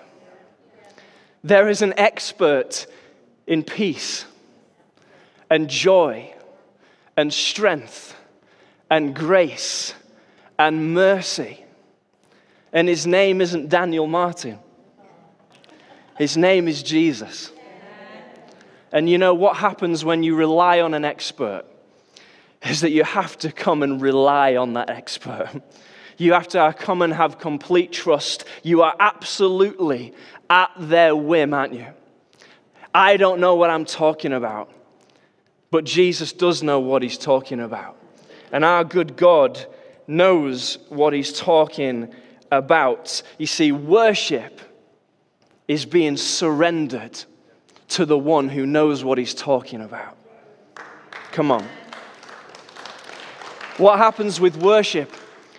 there 1.44 1.70
is 1.70 1.82
an 1.82 1.94
expert 1.98 2.88
in 3.48 3.64
peace 3.64 4.26
and 5.50 5.70
joy 5.70 6.35
and 7.18 7.34
strength 7.34 8.16
and 8.90 9.16
grace 9.16 9.94
and 10.60 10.94
mercy. 10.94 11.64
And 12.74 12.88
his 12.88 13.08
name 13.08 13.42
isn't 13.42 13.70
Daniel 13.70 14.08
Martin, 14.08 14.60
his 16.18 16.38
name 16.38 16.68
is 16.68 16.84
Jesus. 16.84 17.52
And 18.92 19.10
you 19.10 19.18
know 19.18 19.34
what 19.34 19.58
happens 19.58 20.06
when 20.06 20.24
you 20.24 20.36
rely 20.36 20.80
on 20.80 20.94
an 20.94 21.04
expert? 21.04 21.66
Is 22.66 22.80
that 22.80 22.92
you 22.92 23.04
have 23.04 23.38
to 23.40 23.52
come 23.52 23.84
and 23.84 24.02
rely 24.02 24.56
on 24.56 24.74
that 24.74 24.90
expert. 24.90 25.50
You 26.18 26.32
have 26.32 26.48
to 26.50 26.74
come 26.80 27.02
and 27.02 27.14
have 27.14 27.40
complete 27.40 27.92
trust. 27.92 28.46
You 28.64 28.84
are 28.84 28.96
absolutely 29.02 30.14
at 30.50 30.72
their 30.78 31.14
whim, 31.14 31.54
aren't 31.54 31.74
you? 31.74 31.88
I 32.94 33.18
don't 33.18 33.42
know 33.42 33.56
what 33.56 33.70
I'm 33.70 33.84
talking 33.84 34.32
about. 34.32 34.72
But 35.76 35.84
Jesus 35.84 36.32
does 36.32 36.64
know 36.64 36.80
what 36.80 37.02
he's 37.02 37.18
talking 37.18 37.60
about. 37.60 37.98
And 38.54 38.64
our 38.64 38.86
good 38.86 39.18
God 39.18 39.60
knows 40.08 40.78
what 40.88 41.12
he's 41.12 41.38
talking 41.38 42.16
about. 42.50 43.22
You 43.38 43.46
see, 43.46 43.74
worship 43.74 44.62
is 45.68 45.86
being 45.86 46.16
surrendered 46.16 47.22
to 47.90 48.06
the 48.06 48.18
one 48.18 48.48
who 48.48 48.66
knows 48.66 49.04
what 49.04 49.18
he's 49.18 49.34
talking 49.34 49.82
about. 49.82 50.16
Come 51.34 51.52
on. 51.52 51.68
What 53.76 53.98
happens 53.98 54.40
with 54.40 54.56
worship 54.56 55.14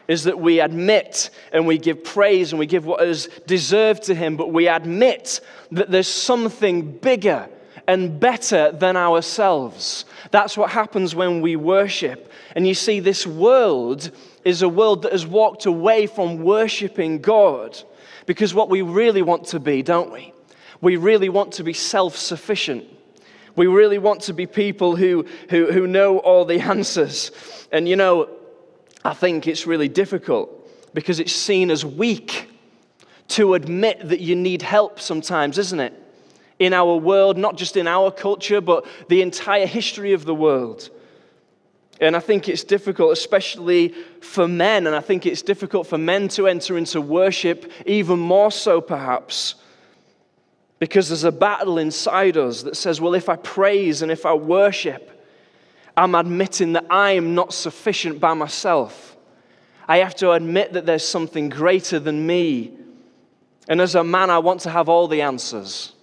is 0.08 0.25
that 0.25 0.38
we 0.38 0.61
admit 0.61 1.28
and 1.52 1.66
we 1.66 1.76
give 1.76 2.02
praise 2.04 2.52
and 2.52 2.58
we 2.58 2.64
give 2.64 2.87
what 2.87 3.06
is 3.06 3.28
deserved 3.46 4.04
to 4.04 4.14
him, 4.14 4.38
but 4.38 4.50
we 4.50 4.66
admit 4.66 5.42
that 5.73 5.90
there's 5.90 6.08
something 6.08 6.90
bigger 6.90 7.50
and 7.88 8.19
better 8.19 8.73
than 8.73 8.97
ourselves. 8.97 10.05
That's 10.31 10.57
what 10.57 10.71
happens 10.71 11.14
when 11.14 11.40
we 11.40 11.57
worship. 11.57 12.31
And 12.55 12.66
you 12.66 12.75
see, 12.75 13.00
this 13.00 13.26
world 13.26 14.11
is 14.45 14.62
a 14.62 14.69
world 14.69 15.02
that 15.02 15.12
has 15.12 15.26
walked 15.26 15.66
away 15.66 16.07
from 16.07 16.43
worshiping 16.43 17.21
God 17.21 17.81
because 18.26 18.55
what 18.55 18.69
we 18.69 18.83
really 18.83 19.23
want 19.23 19.47
to 19.49 19.61
be, 19.61 19.83
don't 19.83 20.12
we? 20.12 20.33
We 20.81 20.97
really 20.97 21.28
want 21.28 21.52
to 21.55 21.64
be 21.64 21.73
self 21.73 22.16
sufficient. 22.16 22.85
We 23.55 23.66
really 23.66 23.99
want 23.99 24.23
to 24.23 24.35
be 24.35 24.47
people 24.47 24.97
who, 24.97 25.25
who, 25.49 25.73
who 25.73 25.87
know 25.87 26.19
all 26.19 26.45
the 26.45 26.61
answers. 26.61 27.31
And 27.73 27.88
you 27.88 27.97
know, 27.97 28.28
I 29.05 29.14
think 29.14 29.47
it's 29.47 29.66
really 29.66 29.88
difficult 29.88 30.52
because 30.93 31.21
it's 31.21 31.33
seen 31.33 31.71
as 31.71 31.85
weak 31.85 32.50
to 33.28 33.55
admit 33.55 34.09
that 34.09 34.21
you 34.21 34.37
need 34.37 34.62
help 34.62 35.00
sometimes, 35.00 35.59
isn't 35.59 35.81
it? 35.81 35.95
In 36.59 36.73
our 36.73 36.97
world, 36.97 37.37
not 37.37 37.57
just 37.57 37.77
in 37.77 37.87
our 37.87 38.11
culture, 38.11 38.61
but 38.61 38.87
the 39.09 39.23
entire 39.23 39.67
history 39.67 40.13
of 40.13 40.25
the 40.25 40.35
world. 40.35 40.91
And 42.01 42.15
I 42.15 42.21
think 42.21 42.49
it's 42.49 42.65
difficult, 42.65 43.13
especially 43.13 43.95
for 44.21 44.47
men, 44.47 44.87
and 44.87 44.95
I 44.95 45.01
think 45.01 45.25
it's 45.25 45.43
difficult 45.43 45.87
for 45.87 45.97
men 45.97 46.29
to 46.29 46.47
enter 46.47 46.77
into 46.77 47.01
worship, 47.01 47.71
even 47.87 48.19
more 48.19 48.51
so 48.51 48.81
perhaps, 48.81 49.55
because 50.79 51.09
there's 51.09 51.25
a 51.25 51.33
battle 51.33 51.79
inside 51.79 52.37
us 52.37 52.63
that 52.63 52.77
says, 52.77 53.01
well, 53.01 53.15
if 53.15 53.31
I 53.31 53.37
praise 53.37 54.03
and 54.03 54.13
if 54.13 54.27
I 54.27 54.35
worship, 54.35 55.13
I'm 55.97 56.15
admitting 56.15 56.75
that 56.75 56.85
I 56.91 57.13
am 57.13 57.35
not 57.35 57.55
sufficient 57.55 58.21
by 58.21 58.35
myself. 58.35 59.17
I 59.89 59.99
have 59.99 60.15
to 60.17 60.33
admit 60.33 60.75
that 60.75 60.85
there's 60.85 61.07
something 61.07 61.49
greater 61.49 61.99
than 61.99 62.27
me. 62.27 62.73
And 63.69 63.81
as 63.81 63.95
a 63.95 64.05
man, 64.05 64.29
I 64.29 64.39
want 64.39 64.61
to 64.63 64.71
have 64.71 64.91
all 64.91 65.09
the 65.09 65.23
answers. 65.23 65.95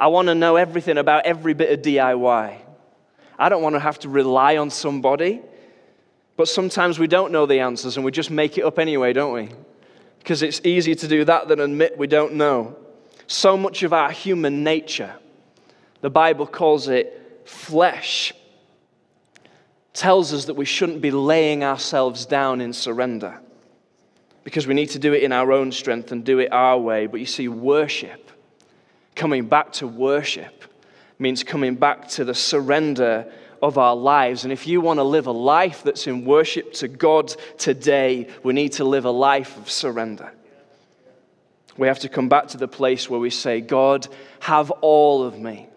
I 0.00 0.06
want 0.06 0.28
to 0.28 0.34
know 0.34 0.56
everything 0.56 0.96
about 0.96 1.26
every 1.26 1.52
bit 1.52 1.70
of 1.70 1.82
DIY. 1.84 2.56
I 3.38 3.48
don't 3.50 3.62
want 3.62 3.74
to 3.74 3.80
have 3.80 3.98
to 4.00 4.08
rely 4.08 4.56
on 4.56 4.70
somebody. 4.70 5.42
But 6.38 6.48
sometimes 6.48 6.98
we 6.98 7.06
don't 7.06 7.32
know 7.32 7.44
the 7.44 7.60
answers 7.60 7.96
and 7.96 8.04
we 8.04 8.10
just 8.10 8.30
make 8.30 8.56
it 8.56 8.62
up 8.62 8.78
anyway, 8.78 9.12
don't 9.12 9.34
we? 9.34 9.50
Because 10.20 10.42
it's 10.42 10.62
easier 10.64 10.94
to 10.94 11.06
do 11.06 11.22
that 11.26 11.48
than 11.48 11.60
admit 11.60 11.98
we 11.98 12.06
don't 12.06 12.32
know. 12.32 12.78
So 13.26 13.58
much 13.58 13.82
of 13.82 13.92
our 13.92 14.10
human 14.10 14.64
nature, 14.64 15.14
the 16.00 16.08
Bible 16.08 16.46
calls 16.46 16.88
it 16.88 17.42
flesh, 17.44 18.32
tells 19.92 20.32
us 20.32 20.46
that 20.46 20.54
we 20.54 20.64
shouldn't 20.64 21.02
be 21.02 21.10
laying 21.10 21.62
ourselves 21.62 22.24
down 22.24 22.62
in 22.62 22.72
surrender 22.72 23.38
because 24.42 24.66
we 24.66 24.72
need 24.72 24.88
to 24.90 24.98
do 24.98 25.12
it 25.12 25.22
in 25.22 25.32
our 25.32 25.52
own 25.52 25.70
strength 25.70 26.10
and 26.10 26.24
do 26.24 26.38
it 26.38 26.50
our 26.52 26.78
way. 26.78 27.06
But 27.06 27.20
you 27.20 27.26
see, 27.26 27.48
worship 27.48 28.30
coming 29.20 29.44
back 29.44 29.70
to 29.70 29.86
worship 29.86 30.64
means 31.18 31.44
coming 31.44 31.74
back 31.74 32.08
to 32.08 32.24
the 32.24 32.34
surrender 32.34 33.30
of 33.60 33.76
our 33.76 33.94
lives. 33.94 34.44
And 34.44 34.52
if 34.52 34.66
you 34.66 34.80
want 34.80 34.96
to 34.96 35.04
live 35.04 35.26
a 35.26 35.30
life 35.30 35.82
that's 35.82 36.06
in 36.06 36.24
worship 36.24 36.72
to 36.74 36.88
God 36.88 37.28
today, 37.58 38.28
we 38.42 38.54
need 38.54 38.72
to 38.72 38.84
live 38.84 39.04
a 39.04 39.10
life 39.10 39.58
of 39.58 39.70
surrender. 39.70 40.32
We 41.76 41.86
have 41.86 41.98
to 41.98 42.08
come 42.08 42.30
back 42.30 42.48
to 42.48 42.56
the 42.56 42.66
place 42.66 43.10
where 43.10 43.20
we 43.20 43.28
say, 43.28 43.60
God, 43.60 44.08
have 44.38 44.70
all 44.70 45.22
of 45.22 45.38
me. 45.38 45.68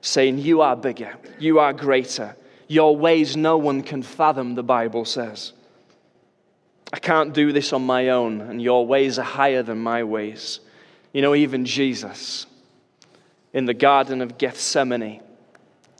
Saying, 0.00 0.38
You 0.38 0.62
are 0.62 0.74
bigger, 0.74 1.14
you 1.38 1.60
are 1.60 1.72
greater. 1.72 2.34
Your 2.66 2.96
ways 2.96 3.36
no 3.36 3.58
one 3.58 3.84
can 3.84 4.02
fathom, 4.02 4.56
the 4.56 4.64
Bible 4.64 5.04
says. 5.04 5.52
I 6.92 6.98
can't 6.98 7.32
do 7.32 7.52
this 7.52 7.72
on 7.72 7.86
my 7.86 8.08
own, 8.08 8.40
and 8.40 8.60
your 8.60 8.84
ways 8.84 9.20
are 9.20 9.30
higher 9.38 9.62
than 9.62 9.78
my 9.78 10.02
ways. 10.02 10.58
You 11.12 11.22
know, 11.22 11.34
even 11.34 11.64
Jesus 11.64 12.46
in 13.52 13.64
the 13.64 13.74
Garden 13.74 14.20
of 14.20 14.36
Gethsemane, 14.36 15.22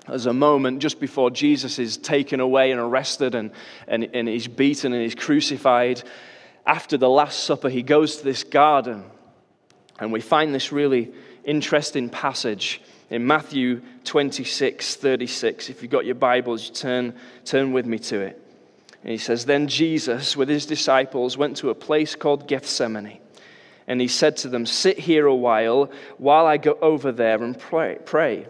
there's 0.07 0.27
a 0.27 0.33
moment 0.33 0.81
just 0.81 1.01
before 1.01 1.31
Jesus 1.31 1.79
is 1.79 1.97
taken 1.97 2.41
away 2.41 2.71
and 2.71 2.81
arrested 2.81 3.35
and, 3.35 3.51
and, 3.87 4.09
and 4.15 4.29
he's 4.29 4.49
beaten 4.49 4.93
and 4.93 5.03
he's 5.03 5.15
crucified. 5.15 6.03
After 6.67 6.97
the 6.97 7.09
Last 7.09 7.45
Supper, 7.45 7.69
he 7.69 7.83
goes 7.83 8.17
to 8.17 8.25
this 8.25 8.45
garden, 8.45 9.05
and 9.99 10.13
we 10.13 10.21
find 10.21 10.55
this 10.55 10.73
really 10.73 11.13
interesting 11.45 12.11
passage 12.11 12.83
in 13.11 13.27
Matthew 13.27 13.81
26 14.05 14.97
36. 14.97 15.71
If 15.71 15.83
you've 15.83 15.91
got 15.91 16.05
your 16.05 16.15
Bibles, 16.15 16.71
turn, 16.71 17.15
turn 17.45 17.73
with 17.73 17.87
me 17.87 17.99
to 18.01 18.21
it. 18.21 18.43
And 19.03 19.13
he 19.13 19.19
says, 19.19 19.47
Then 19.47 19.69
Jesus, 19.69 20.37
with 20.37 20.49
his 20.49 20.67
disciples, 20.67 21.39
went 21.39 21.57
to 21.59 21.71
a 21.71 21.75
place 21.75 22.15
called 22.15 22.47
Gethsemane 22.47 23.19
and 23.89 24.01
he 24.01 24.07
said 24.07 24.37
to 24.37 24.49
them, 24.49 24.67
Sit 24.67 24.99
here 24.99 25.27
a 25.27 25.35
while 25.35 25.91
while 26.19 26.47
I 26.47 26.59
go 26.59 26.79
over 26.81 27.11
there 27.11 27.43
and 27.43 27.59
pray. 27.59 27.99
pray. 28.05 28.47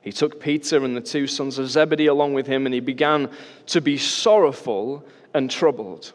He 0.00 0.10
took 0.10 0.40
Peter 0.40 0.84
and 0.84 0.96
the 0.96 1.00
two 1.00 1.28
sons 1.28 1.58
of 1.58 1.70
Zebedee 1.70 2.06
along 2.06 2.34
with 2.34 2.46
him, 2.46 2.66
and 2.66 2.74
he 2.74 2.80
began 2.80 3.30
to 3.66 3.80
be 3.80 3.98
sorrowful 3.98 5.06
and 5.34 5.48
troubled. 5.48 6.12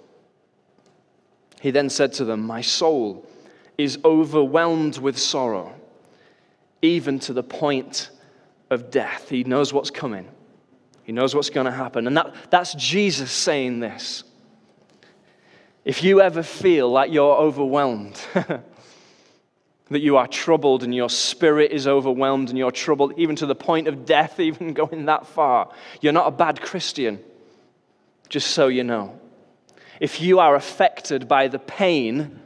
He 1.61 1.71
then 1.71 1.89
said 1.89 2.11
to 2.13 2.25
them, 2.25 2.41
My 2.41 2.61
soul 2.61 3.25
is 3.77 3.99
overwhelmed 4.03 4.97
with 4.97 5.17
sorrow, 5.17 5.73
even 6.81 7.19
to 7.19 7.33
the 7.33 7.43
point 7.43 8.09
of 8.71 8.91
death. 8.91 9.29
He 9.29 9.43
knows 9.43 9.71
what's 9.71 9.91
coming, 9.91 10.27
he 11.03 11.11
knows 11.11 11.35
what's 11.35 11.51
going 11.51 11.65
to 11.65 11.71
happen. 11.71 12.07
And 12.07 12.17
that, 12.17 12.33
that's 12.49 12.73
Jesus 12.73 13.31
saying 13.31 13.79
this. 13.79 14.23
If 15.87 16.03
you 16.03 16.19
ever 16.19 16.43
feel 16.43 16.89
like 16.89 17.13
you're 17.13 17.37
overwhelmed, 17.37 18.19
that 18.33 18.61
you 19.89 20.17
are 20.17 20.27
troubled 20.27 20.83
and 20.83 20.93
your 20.93 21.09
spirit 21.09 21.71
is 21.71 21.87
overwhelmed 21.87 22.49
and 22.49 22.57
you're 22.57 22.71
troubled, 22.71 23.13
even 23.15 23.37
to 23.37 23.45
the 23.45 23.55
point 23.55 23.87
of 23.87 24.03
death, 24.05 24.37
even 24.41 24.73
going 24.73 25.05
that 25.05 25.25
far, 25.25 25.71
you're 26.01 26.11
not 26.11 26.27
a 26.27 26.31
bad 26.31 26.59
Christian, 26.59 27.23
just 28.27 28.51
so 28.51 28.67
you 28.67 28.83
know. 28.83 29.17
If 30.01 30.19
you 30.19 30.39
are 30.39 30.55
affected 30.55 31.29
by 31.29 31.47
the 31.47 31.57
pain 31.57 32.37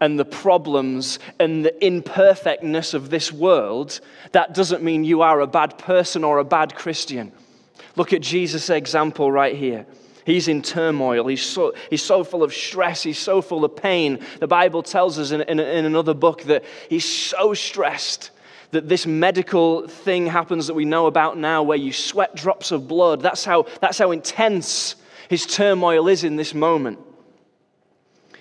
and 0.00 0.16
the 0.16 0.24
problems 0.24 1.18
and 1.40 1.64
the 1.64 1.84
imperfectness 1.84 2.94
of 2.94 3.10
this 3.10 3.32
world, 3.32 4.00
that 4.30 4.54
doesn't 4.54 4.84
mean 4.84 5.02
you 5.02 5.22
are 5.22 5.40
a 5.40 5.48
bad 5.48 5.76
person 5.76 6.22
or 6.22 6.38
a 6.38 6.44
bad 6.44 6.76
Christian. 6.76 7.32
Look 7.96 8.12
at 8.12 8.22
Jesus' 8.22 8.70
example 8.70 9.32
right 9.32 9.56
here. 9.56 9.86
He's 10.26 10.48
in 10.48 10.60
turmoil. 10.60 11.28
He's 11.28 11.44
so, 11.44 11.72
he's 11.88 12.02
so 12.02 12.24
full 12.24 12.42
of 12.42 12.52
stress. 12.52 13.04
He's 13.04 13.18
so 13.18 13.40
full 13.40 13.64
of 13.64 13.76
pain. 13.76 14.18
The 14.40 14.48
Bible 14.48 14.82
tells 14.82 15.20
us 15.20 15.30
in, 15.30 15.40
in, 15.42 15.60
in 15.60 15.84
another 15.84 16.14
book 16.14 16.42
that 16.42 16.64
he's 16.90 17.04
so 17.04 17.54
stressed 17.54 18.32
that 18.72 18.88
this 18.88 19.06
medical 19.06 19.86
thing 19.86 20.26
happens 20.26 20.66
that 20.66 20.74
we 20.74 20.84
know 20.84 21.06
about 21.06 21.38
now 21.38 21.62
where 21.62 21.78
you 21.78 21.92
sweat 21.92 22.34
drops 22.34 22.72
of 22.72 22.88
blood. 22.88 23.22
That's 23.22 23.44
how, 23.44 23.66
that's 23.80 23.98
how 23.98 24.10
intense 24.10 24.96
his 25.28 25.46
turmoil 25.46 26.08
is 26.08 26.24
in 26.24 26.34
this 26.34 26.54
moment. 26.54 26.98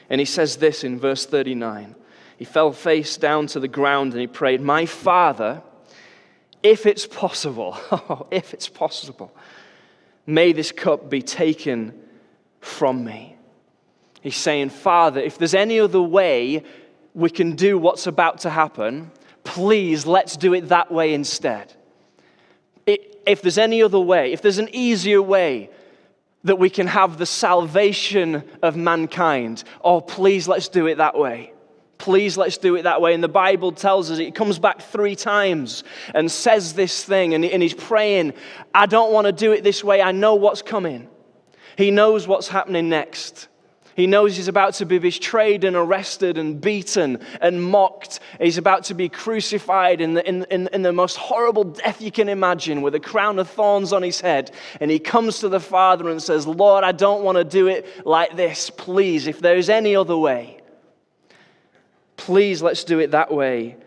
And 0.09 0.19
he 0.19 0.25
says 0.25 0.57
this 0.57 0.83
in 0.83 0.99
verse 0.99 1.27
39 1.27 1.93
He 2.37 2.45
fell 2.45 2.71
face 2.71 3.15
down 3.15 3.45
to 3.47 3.59
the 3.59 3.67
ground 3.67 4.13
and 4.13 4.21
he 4.21 4.27
prayed, 4.27 4.59
My 4.59 4.87
Father, 4.87 5.61
if 6.63 6.87
it's 6.87 7.05
possible, 7.05 7.77
if 8.31 8.55
it's 8.55 8.69
possible, 8.69 9.31
may 10.25 10.51
this 10.53 10.71
cup 10.71 11.09
be 11.09 11.21
taken 11.21 11.93
from 12.59 13.03
me. 13.03 13.35
He's 14.21 14.35
saying, 14.35 14.69
Father, 14.69 15.21
if 15.21 15.37
there's 15.37 15.53
any 15.53 15.79
other 15.79 16.01
way 16.01 16.63
we 17.13 17.29
can 17.29 17.55
do 17.55 17.77
what's 17.77 18.07
about 18.07 18.39
to 18.39 18.49
happen, 18.49 19.11
please 19.43 20.05
let's 20.05 20.35
do 20.35 20.53
it 20.53 20.69
that 20.69 20.91
way 20.91 21.13
instead. 21.13 21.73
if 22.87 23.41
there's 23.41 23.57
any 23.57 23.81
other 23.81 23.99
way, 23.99 24.33
if 24.33 24.41
there's 24.43 24.59
an 24.59 24.69
easier 24.71 25.19
way 25.21 25.69
that 26.43 26.57
we 26.57 26.69
can 26.69 26.85
have 26.85 27.17
the 27.17 27.25
salvation 27.25 28.43
of 28.61 28.75
mankind, 28.75 29.63
oh, 29.83 29.99
please 29.99 30.47
let's 30.47 30.67
do 30.67 30.85
it 30.85 30.97
that 30.97 31.17
way. 31.17 31.51
Please 32.05 32.37
let's 32.37 32.59
do 32.59 32.75
it 32.75 32.83
that 32.83 33.01
way. 33.01 33.15
And 33.15 33.23
the 33.23 33.27
Bible 33.27 33.71
tells 33.71 34.11
us 34.11 34.19
it 34.19 34.35
comes 34.35 34.59
back 34.59 34.79
three 34.79 35.15
times 35.15 35.83
and 36.13 36.31
says 36.31 36.73
this 36.73 37.03
thing, 37.03 37.33
and, 37.33 37.43
and 37.43 37.63
he's 37.63 37.73
praying, 37.73 38.33
I 38.75 38.85
don't 38.85 39.11
want 39.11 39.25
to 39.25 39.31
do 39.31 39.53
it 39.53 39.63
this 39.63 39.83
way. 39.83 40.03
I 40.03 40.11
know 40.11 40.35
what's 40.35 40.61
coming. 40.61 41.09
He 41.79 41.89
knows 41.89 42.27
what's 42.27 42.47
happening 42.47 42.89
next. 42.89 43.47
He 43.95 44.05
knows 44.05 44.37
he's 44.37 44.47
about 44.47 44.75
to 44.75 44.85
be 44.85 44.99
betrayed 44.99 45.63
and 45.63 45.75
arrested 45.75 46.37
and 46.37 46.61
beaten 46.61 47.25
and 47.41 47.63
mocked. 47.63 48.19
He's 48.39 48.59
about 48.59 48.83
to 48.83 48.93
be 48.93 49.09
crucified 49.09 49.99
in 49.99 50.13
the, 50.13 50.29
in, 50.29 50.45
in, 50.51 50.69
in, 50.73 50.83
the 50.83 50.93
most 50.93 51.17
horrible 51.17 51.63
death 51.63 52.03
you 52.03 52.11
can 52.11 52.29
imagine 52.29 52.83
with 52.83 52.93
a 52.93 52.99
crown 52.99 53.39
of 53.39 53.49
thorns 53.49 53.91
on 53.91 54.03
his 54.03 54.21
head. 54.21 54.51
And 54.79 54.91
he 54.91 54.99
comes 54.99 55.39
to 55.39 55.49
the 55.49 55.59
Father 55.59 56.07
and 56.11 56.21
says, 56.21 56.45
Lord, 56.45 56.83
I 56.83 56.91
don't 56.91 57.23
want 57.23 57.39
to 57.39 57.43
do 57.43 57.65
it 57.65 58.05
like 58.05 58.35
this. 58.35 58.69
Please, 58.69 59.25
if 59.25 59.39
there's 59.39 59.69
any 59.69 59.95
other 59.95 60.15
way, 60.15 60.61
please 62.17 62.61
let's 62.61 62.83
do 62.83 62.99
it 62.99 63.11
that 63.11 63.31
way 63.31 63.77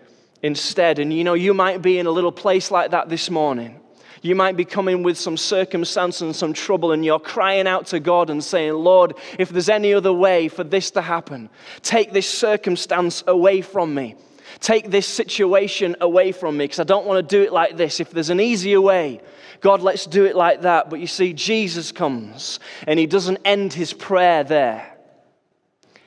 instead. 0.43 0.99
And 0.99 1.13
you 1.13 1.25
know, 1.25 1.35
you 1.35 1.55
might 1.55 1.83
be 1.83 1.99
in 1.99 2.07
a 2.07 2.11
little 2.11 2.33
place 2.33 2.71
like 2.71 2.91
that 2.93 3.09
this 3.09 3.31
morning. 3.31 3.81
You 4.21 4.35
might 4.35 4.57
be 4.57 4.65
coming 4.65 5.03
with 5.03 5.17
some 5.17 5.37
circumstance 5.37 6.21
and 6.21 6.35
some 6.35 6.53
trouble, 6.53 6.91
and 6.91 7.05
you're 7.05 7.21
crying 7.21 7.69
out 7.69 7.87
to 7.89 8.01
God 8.01 8.31
and 8.31 8.43
saying, 8.43 8.73
Lord, 8.73 9.15
if 9.39 9.49
there's 9.51 9.69
any 9.69 9.95
other 9.95 10.13
way 10.13 10.49
for 10.49 10.65
this 10.65 10.91
to 10.93 11.03
happen, 11.03 11.49
take 11.83 12.13
this 12.13 12.29
circumstance 12.29 13.23
away 13.27 13.61
from 13.61 13.95
me. 13.95 14.17
Take 14.61 14.91
this 14.91 15.07
situation 15.07 15.95
away 16.01 16.33
from 16.33 16.57
me 16.57 16.65
because 16.65 16.81
I 16.81 16.85
don't 16.85 17.07
want 17.07 17.29
to 17.29 17.37
do 17.37 17.43
it 17.45 17.53
like 17.53 17.77
this. 17.77 18.01
If 18.01 18.11
there's 18.11 18.31
an 18.31 18.41
easier 18.41 18.81
way, 18.81 19.21
God, 19.61 19.83
let's 19.83 20.05
do 20.05 20.25
it 20.25 20.35
like 20.35 20.63
that. 20.63 20.91
But 20.91 20.99
you 20.99 21.07
see, 21.07 21.33
Jesus 21.33 21.93
comes 21.93 22.59
and 22.87 22.99
he 22.99 23.07
doesn't 23.07 23.39
end 23.45 23.73
his 23.73 23.93
prayer 23.93 24.43
there. 24.43 24.97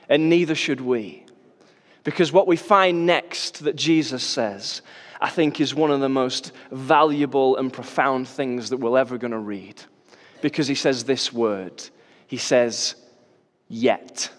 And 0.08 0.28
neither 0.28 0.54
should 0.54 0.82
we. 0.82 1.21
Because 2.04 2.32
what 2.32 2.46
we 2.46 2.56
find 2.56 3.06
next 3.06 3.64
that 3.64 3.76
Jesus 3.76 4.24
says 4.24 4.82
I 5.22 5.30
think 5.30 5.60
is 5.60 5.72
one 5.72 5.92
of 5.92 6.00
the 6.00 6.08
most 6.08 6.50
valuable 6.72 7.56
and 7.56 7.72
profound 7.72 8.26
things 8.26 8.70
that 8.70 8.78
we're 8.78 8.98
ever 8.98 9.16
going 9.18 9.30
to 9.30 9.38
read. 9.38 9.80
Because 10.40 10.66
he 10.66 10.74
says 10.74 11.04
this 11.04 11.32
word 11.32 11.80
He 12.26 12.38
says, 12.38 12.96
yet. 13.68 14.30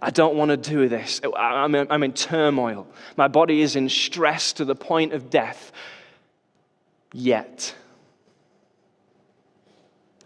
I 0.00 0.10
don't 0.10 0.36
want 0.36 0.50
to 0.50 0.56
do 0.56 0.88
this. 0.88 1.20
I'm 1.36 1.74
in, 1.74 1.86
I'm 1.90 2.02
in 2.02 2.12
turmoil. 2.12 2.86
My 3.16 3.28
body 3.28 3.60
is 3.60 3.76
in 3.76 3.88
stress 3.88 4.54
to 4.54 4.64
the 4.64 4.74
point 4.74 5.12
of 5.12 5.28
death. 5.28 5.70
Yet. 7.12 7.74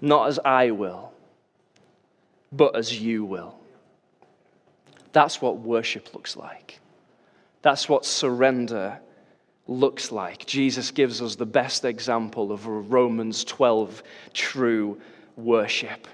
Not 0.01 0.29
as 0.29 0.39
I 0.45 0.71
will, 0.71 1.13
but 2.53 2.77
as 2.77 3.01
you 3.01 3.25
will. 3.25 3.59
That's 5.19 5.43
what 5.43 5.59
worship 5.59 6.15
looks 6.15 6.37
like. 6.37 6.79
That's 7.63 7.89
what 7.89 8.05
surrender 8.05 9.01
looks 9.67 10.13
like. 10.13 10.47
Jesus 10.47 10.93
gives 10.93 11.21
us 11.21 11.35
the 11.35 11.45
best 11.45 11.85
example 11.85 12.53
of 12.53 12.69
Romans 12.69 13.43
12 13.43 14.01
true 14.33 15.01
worship. 15.35 16.07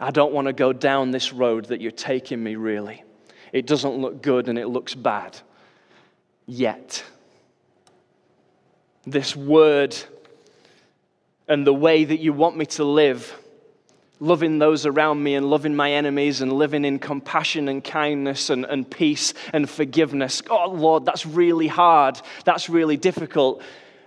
I 0.00 0.10
don't 0.10 0.32
want 0.32 0.48
to 0.48 0.52
go 0.52 0.72
down 0.72 1.12
this 1.12 1.32
road 1.32 1.66
that 1.66 1.80
you're 1.80 1.92
taking 1.92 2.42
me, 2.42 2.56
really. 2.56 3.04
It 3.52 3.68
doesn't 3.68 3.94
look 3.94 4.20
good 4.20 4.48
and 4.48 4.58
it 4.58 4.66
looks 4.66 4.96
bad. 4.96 5.38
Yet, 6.46 7.04
this 9.06 9.36
word 9.36 9.96
and 11.46 11.64
the 11.64 11.72
way 11.72 12.02
that 12.02 12.18
you 12.18 12.32
want 12.32 12.56
me 12.56 12.66
to 12.66 12.82
live 12.82 13.32
loving 14.22 14.60
those 14.60 14.86
around 14.86 15.20
me 15.20 15.34
and 15.34 15.50
loving 15.50 15.74
my 15.74 15.90
enemies 15.90 16.40
and 16.40 16.52
living 16.52 16.84
in 16.84 16.96
compassion 17.00 17.68
and 17.68 17.82
kindness 17.82 18.50
and, 18.50 18.64
and 18.64 18.88
peace 18.88 19.34
and 19.52 19.68
forgiveness. 19.68 20.40
Oh, 20.48 20.70
Lord, 20.70 21.04
that's 21.04 21.26
really 21.26 21.66
hard. 21.66 22.20
That's 22.44 22.68
really 22.68 22.96
difficult. 22.96 23.62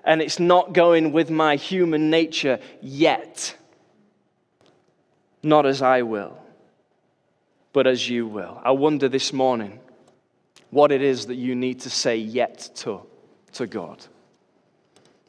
And 0.06 0.22
it's 0.22 0.40
not 0.40 0.72
going 0.72 1.12
with 1.12 1.30
my 1.30 1.58
human 1.58 2.10
nature 2.10 2.60
yet. 2.82 3.58
Not 5.44 5.66
as 5.66 5.82
I 5.82 6.04
will, 6.04 6.38
but 7.74 7.86
as 7.86 8.10
you 8.10 8.26
will. 8.26 8.62
I 8.64 8.72
wonder 8.72 9.10
this 9.10 9.34
morning 9.34 9.82
what 10.70 10.94
it 10.94 11.02
is 11.02 11.26
that 11.26 11.36
you 11.36 11.56
need 11.56 11.82
to 11.82 11.90
say 11.90 12.16
yet 12.16 12.70
to, 12.76 13.02
to 13.54 13.68
God. 13.68 14.06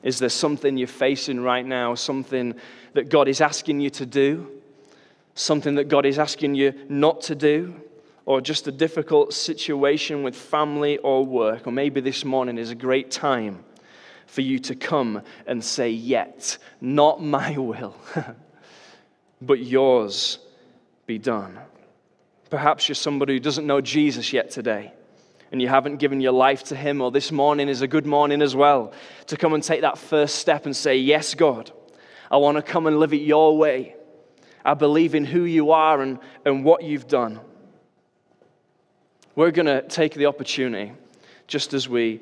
Is 0.05 0.20
there 0.20 0.29
something 0.29 0.77
you're 0.77 0.87
facing 0.87 1.40
right 1.40 1.66
now, 1.66 1.96
something 1.96 2.55
that 2.92 3.09
God 3.09 3.27
is 3.27 3.40
asking 3.40 3.81
you 3.81 3.90
to 3.90 4.07
do? 4.07 4.53
Something 5.37 5.77
that 5.77 5.85
God 5.85 6.05
is 6.05 6.18
asking 6.18 6.57
you 6.57 6.75
not 6.88 7.20
to 7.22 7.37
do, 7.37 7.81
or 8.25 8.40
just 8.40 8.66
a 8.66 8.72
difficult 8.72 9.33
situation 9.33 10.25
with 10.25 10.35
family 10.35 10.99
or 10.99 11.25
work, 11.25 11.68
or 11.68 11.70
maybe 11.70 12.01
this 12.01 12.25
morning 12.25 12.59
is 12.59 12.70
a 12.70 12.75
great 12.75 13.12
time 13.12 13.64
for 14.27 14.40
you 14.40 14.59
to 14.59 14.75
come 14.75 15.22
and 15.46 15.62
say, 15.62 15.90
Yet, 15.90 16.59
not 16.81 17.22
my 17.22 17.57
will, 17.57 17.96
but 19.40 19.61
yours 19.61 20.40
be 21.07 21.18
done. 21.18 21.59
Perhaps 22.51 22.88
you're 22.88 22.96
somebody 22.96 23.35
who 23.35 23.40
doesn't 23.40 23.66
know 23.66 23.81
Jesus 23.81 24.33
yet 24.33 24.51
today 24.51 24.92
and 25.53 25.62
you 25.62 25.68
haven't 25.68 25.99
given 25.99 26.20
your 26.20 26.33
life 26.33 26.64
to 26.64 26.77
Him, 26.77 27.01
or 27.01 27.11
this 27.11 27.31
morning 27.31 27.68
is 27.68 27.83
a 27.83 27.87
good 27.87 28.07
morning 28.07 28.42
as 28.42 28.57
well 28.57 28.92
to 29.27 29.37
come 29.37 29.55
and 29.55 29.62
take 29.62 29.83
that 29.83 29.99
first 29.99 30.37
step 30.37 30.66
and 30.66 30.75
say, 30.75 30.96
Yes, 30.96 31.35
God, 31.35 31.70
I 32.31 32.38
want 32.38 32.57
to 32.57 32.62
come 32.62 32.87
and 32.87 32.99
live 32.99 33.12
it 33.12 33.18
your 33.18 33.57
way. 33.57 33.95
I 34.66 34.74
believe 34.74 35.14
in 35.14 35.24
who 35.24 35.44
you 35.44 35.70
are 35.70 36.02
and, 36.02 36.18
and 36.44 36.64
what 36.64 36.83
you've 36.83 37.07
done. 37.07 37.38
We're 39.37 39.52
going 39.52 39.66
to 39.66 39.83
take 39.83 40.14
the 40.14 40.26
opportunity 40.26 40.92
just 41.46 41.72
as 41.72 41.88
we 41.88 42.20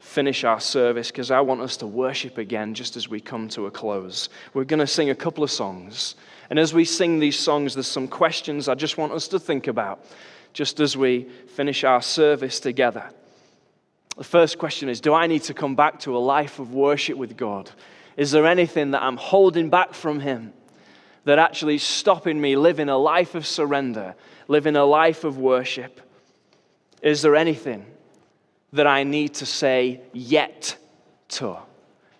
finish 0.00 0.42
our 0.42 0.58
service 0.58 1.12
because 1.12 1.30
I 1.30 1.40
want 1.40 1.60
us 1.60 1.76
to 1.78 1.86
worship 1.86 2.38
again 2.38 2.74
just 2.74 2.96
as 2.96 3.08
we 3.08 3.20
come 3.20 3.48
to 3.50 3.66
a 3.66 3.70
close. 3.70 4.28
We're 4.52 4.64
going 4.64 4.80
to 4.80 4.86
sing 4.86 5.10
a 5.10 5.14
couple 5.14 5.44
of 5.44 5.50
songs. 5.50 6.16
And 6.50 6.58
as 6.58 6.74
we 6.74 6.84
sing 6.84 7.20
these 7.20 7.38
songs, 7.38 7.74
there's 7.74 7.86
some 7.86 8.08
questions 8.08 8.68
I 8.68 8.74
just 8.74 8.98
want 8.98 9.12
us 9.12 9.28
to 9.28 9.38
think 9.38 9.68
about 9.68 10.04
just 10.52 10.80
as 10.80 10.96
we 10.96 11.28
finish 11.54 11.84
our 11.84 12.02
service 12.02 12.58
together. 12.58 13.10
The 14.16 14.24
first 14.24 14.58
question 14.58 14.88
is 14.88 15.00
Do 15.00 15.14
I 15.14 15.28
need 15.28 15.44
to 15.44 15.54
come 15.54 15.76
back 15.76 16.00
to 16.00 16.16
a 16.16 16.18
life 16.18 16.58
of 16.58 16.74
worship 16.74 17.16
with 17.16 17.36
God? 17.36 17.70
Is 18.16 18.32
there 18.32 18.46
anything 18.46 18.90
that 18.90 19.04
I'm 19.04 19.18
holding 19.18 19.70
back 19.70 19.94
from 19.94 20.18
Him? 20.18 20.52
That 21.26 21.40
actually 21.40 21.76
stopping 21.76 22.40
me 22.40 22.54
living 22.54 22.88
a 22.88 22.96
life 22.96 23.34
of 23.34 23.44
surrender, 23.44 24.14
living 24.46 24.76
a 24.76 24.84
life 24.84 25.24
of 25.24 25.38
worship? 25.38 26.00
Is 27.02 27.20
there 27.20 27.34
anything 27.34 27.84
that 28.72 28.86
I 28.86 29.02
need 29.02 29.34
to 29.34 29.46
say 29.46 30.00
yet 30.12 30.76
to? 31.30 31.58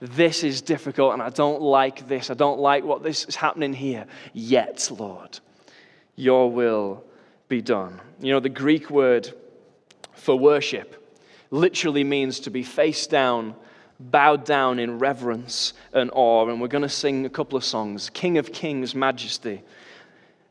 This 0.01 0.43
is 0.43 0.61
difficult 0.61 1.13
and 1.13 1.23
I 1.23 1.31
don't 1.31 1.63
like 1.63 2.09
this. 2.09 2.31
I 2.31 2.35
don't 2.35 2.59
like 2.59 2.83
what 2.83 3.05
this 3.05 3.25
is 3.27 3.37
happening 3.37 3.73
here. 3.73 4.07
Yet, 4.35 4.91
Lord, 4.91 5.39
your 6.17 6.51
will 6.51 7.05
be 7.49 7.63
done. 7.63 8.01
You 8.21 8.33
know, 8.33 8.41
the 8.41 8.49
Greek 8.49 8.91
word 8.91 9.33
for 10.15 10.37
worship 10.37 11.17
literally 11.53 12.03
means 12.03 12.41
to 12.41 12.51
be 12.51 12.65
face 12.65 13.07
down 13.07 13.55
bowed 13.99 14.45
down 14.45 14.79
in 14.79 14.99
reverence 14.99 15.73
and 15.93 16.11
awe. 16.13 16.49
And 16.49 16.61
we're 16.61 16.69
going 16.69 16.83
to 16.83 16.89
sing 16.89 17.27
a 17.27 17.31
couple 17.31 17.57
of 17.57 17.65
songs 17.65 18.11
King 18.11 18.39
of 18.39 18.53
Kings, 18.53 18.95
Majesty. 18.95 19.63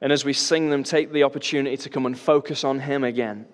And 0.02 0.12
as 0.12 0.26
we 0.26 0.34
sing 0.34 0.70
them, 0.70 0.84
take 0.84 1.12
the 1.12 1.24
opportunity 1.24 1.78
to 1.78 1.90
come 1.90 2.06
and 2.06 2.18
focus 2.18 2.64
on 2.64 2.80
Him 2.80 3.04
again. 3.04 3.46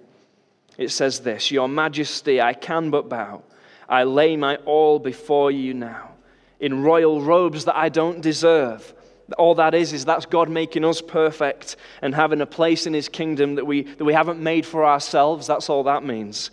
It 0.78 0.90
says 0.90 1.20
this 1.20 1.52
Your 1.52 1.70
Majesty, 1.70 2.42
I 2.42 2.54
can 2.54 2.90
but 2.90 3.10
bow. 3.10 3.44
I 3.88 4.04
lay 4.04 4.38
my 4.38 4.56
all 4.58 5.00
before 5.00 5.52
you 5.52 5.74
now 5.74 6.12
in 6.62 6.84
royal 6.84 7.22
robes 7.22 7.66
that 7.66 7.76
I 7.76 7.90
don't 7.90 8.22
deserve. 8.22 8.94
All 9.38 9.56
that 9.56 9.74
is, 9.74 9.94
is 9.94 10.06
that's 10.06 10.26
God 10.26 10.50
making 10.50 10.86
us 10.86 11.02
perfect 11.02 11.76
and 12.02 12.14
having 12.14 12.42
a 12.42 12.46
place 12.46 12.86
in 12.86 12.94
His 12.94 13.10
kingdom 13.10 13.56
that 13.56 13.66
we, 13.66 13.84
that 13.84 14.04
we 14.04 14.14
haven't 14.14 14.40
made 14.40 14.66
for 14.66 14.86
ourselves. 14.86 15.48
That's 15.48 15.70
all 15.70 15.84
that 15.84 16.04
means. 16.04 16.52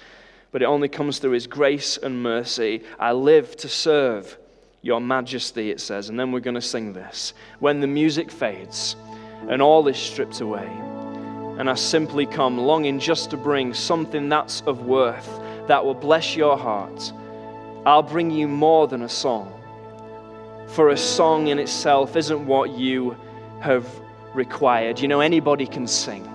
But 0.50 0.62
it 0.62 0.66
only 0.66 0.88
comes 0.88 1.18
through 1.18 1.32
His 1.32 1.46
grace 1.46 1.96
and 1.96 2.22
mercy. 2.22 2.82
I 2.98 3.12
live 3.12 3.56
to 3.56 3.68
serve 3.68 4.38
your 4.82 5.00
majesty, 5.00 5.70
it 5.70 5.80
says. 5.80 6.08
And 6.08 6.18
then 6.18 6.32
we're 6.32 6.40
going 6.40 6.54
to 6.54 6.60
sing 6.62 6.92
this. 6.92 7.34
When 7.58 7.80
the 7.80 7.86
music 7.86 8.30
fades 8.30 8.96
and 9.48 9.60
all 9.60 9.86
is 9.88 9.96
stripped 9.96 10.40
away, 10.40 10.66
and 11.58 11.68
I 11.68 11.74
simply 11.74 12.24
come 12.24 12.56
longing 12.56 13.00
just 13.00 13.30
to 13.30 13.36
bring 13.36 13.74
something 13.74 14.28
that's 14.28 14.60
of 14.62 14.86
worth 14.86 15.28
that 15.66 15.84
will 15.84 15.94
bless 15.94 16.36
your 16.36 16.56
heart, 16.56 17.12
I'll 17.84 18.02
bring 18.02 18.30
you 18.30 18.46
more 18.46 18.86
than 18.86 19.02
a 19.02 19.08
song. 19.08 19.52
For 20.68 20.90
a 20.90 20.96
song 20.96 21.48
in 21.48 21.58
itself 21.58 22.14
isn't 22.16 22.46
what 22.46 22.70
you 22.70 23.16
have 23.60 23.86
required. 24.34 25.00
You 25.00 25.08
know, 25.08 25.20
anybody 25.20 25.66
can 25.66 25.86
sing. 25.86 26.28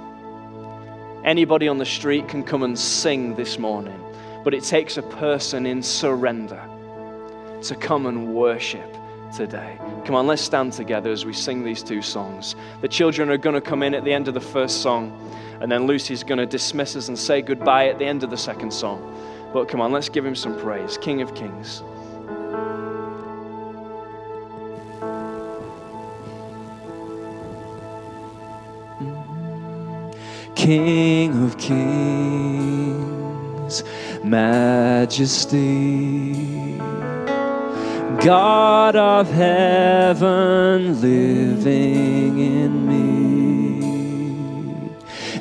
Anybody 1.24 1.70
on 1.70 1.78
the 1.78 1.86
street 1.86 2.28
can 2.28 2.44
come 2.44 2.64
and 2.64 2.78
sing 2.78 3.36
this 3.36 3.58
morning, 3.58 3.98
but 4.44 4.54
it 4.54 4.62
takes 4.64 4.98
a 4.98 5.02
person 5.02 5.66
in 5.66 5.82
surrender 5.82 6.62
to 7.62 7.76
come 7.76 8.08
and 8.08 8.34
worship 8.34 8.98
today. 9.34 9.78
Come 10.04 10.16
on, 10.16 10.28
let's 10.28 10.42
stand 10.42 10.74
together 10.74 11.12
as 11.12 11.26
we 11.26 11.32
sing 11.32 11.64
these 11.64 11.82
two 11.82 12.02
songs. 12.02 12.56
The 12.82 12.90
children 12.90 13.30
are 13.30 13.38
going 13.38 13.56
to 13.56 13.62
come 13.62 13.84
in 13.84 13.94
at 13.94 14.04
the 14.04 14.12
end 14.12 14.28
of 14.28 14.34
the 14.34 14.42
first 14.42 14.82
song, 14.82 15.18
and 15.62 15.72
then 15.72 15.88
Lucy's 15.88 16.26
going 16.26 16.40
to 16.40 16.46
dismiss 16.46 16.98
us 16.98 17.08
and 17.08 17.18
say 17.18 17.42
goodbye 17.42 17.88
at 17.88 18.00
the 18.00 18.06
end 18.06 18.24
of 18.24 18.30
the 18.30 18.38
second 18.38 18.74
song. 18.74 19.00
But 19.54 19.70
come 19.70 19.80
on, 19.80 19.94
let's 19.94 20.10
give 20.10 20.26
him 20.26 20.36
some 20.36 20.60
praise. 20.60 20.98
King 20.98 21.22
of 21.22 21.34
Kings. 21.36 21.84
King 30.64 31.44
of 31.44 31.58
Kings, 31.58 31.84
Majesty, 34.24 35.58
God 38.24 38.96
of 38.96 39.30
heaven 39.30 41.02
living 41.02 42.40
in 42.40 42.88
me, 42.88 43.84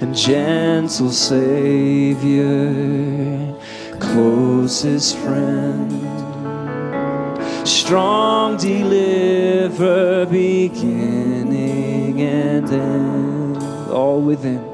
and 0.00 0.12
gentle 0.12 1.12
Savior, 1.12 2.64
closest 4.00 5.16
friend, 5.18 5.92
strong 7.64 8.56
deliverer, 8.56 10.26
beginning 10.26 12.20
and 12.20 12.68
end, 12.72 13.62
all 13.92 14.20
within 14.20 14.71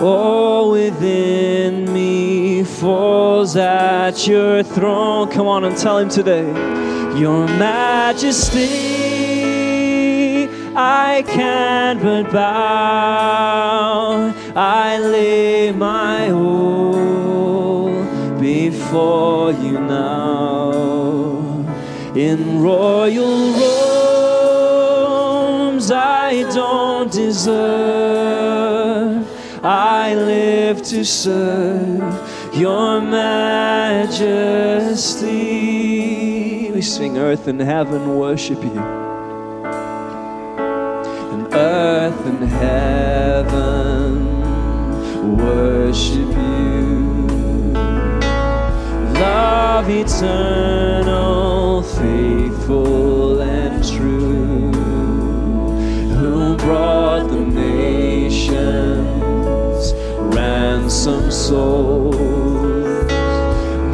all 0.00 0.70
within 0.70 1.92
me 1.92 2.64
falls 2.64 3.56
at 3.56 4.26
your 4.26 4.62
throne. 4.62 5.30
Come 5.30 5.46
on 5.46 5.64
and 5.64 5.76
tell 5.76 5.98
him 5.98 6.08
today, 6.08 6.46
Your 7.18 7.46
Majesty, 7.46 8.58
I 10.74 11.22
can't 11.26 12.02
but 12.02 12.32
bow. 12.32 14.32
I 14.54 14.98
lay 14.98 15.72
my 15.72 16.30
all 16.30 18.04
before 18.38 19.52
you 19.52 19.80
now 19.80 20.72
in 22.14 22.60
royal 22.60 23.52
robes 25.72 25.90
I 25.90 26.42
don't 26.52 27.10
deserve 27.10 28.81
I 29.64 30.16
live 30.16 30.82
to 30.82 31.04
serve 31.04 32.52
your 32.52 33.00
majesty. 33.00 34.32
We 36.72 36.82
sing, 36.82 37.16
Earth 37.16 37.46
and 37.46 37.60
heaven 37.60 38.18
worship 38.18 38.60
you. 38.60 38.76
And 41.30 41.54
earth 41.54 42.26
and 42.26 42.42
heaven 42.42 44.26
worship 45.36 46.16
you. 46.16 47.22
Love 49.14 49.88
eternal, 49.88 51.82
faithful 51.84 53.40
and 53.40 53.84
true, 53.88 54.72
who 56.16 56.56
brought 56.56 57.28
the 57.28 57.42
nation 57.46 59.01
ransom 60.72 61.30
souls, 61.30 62.16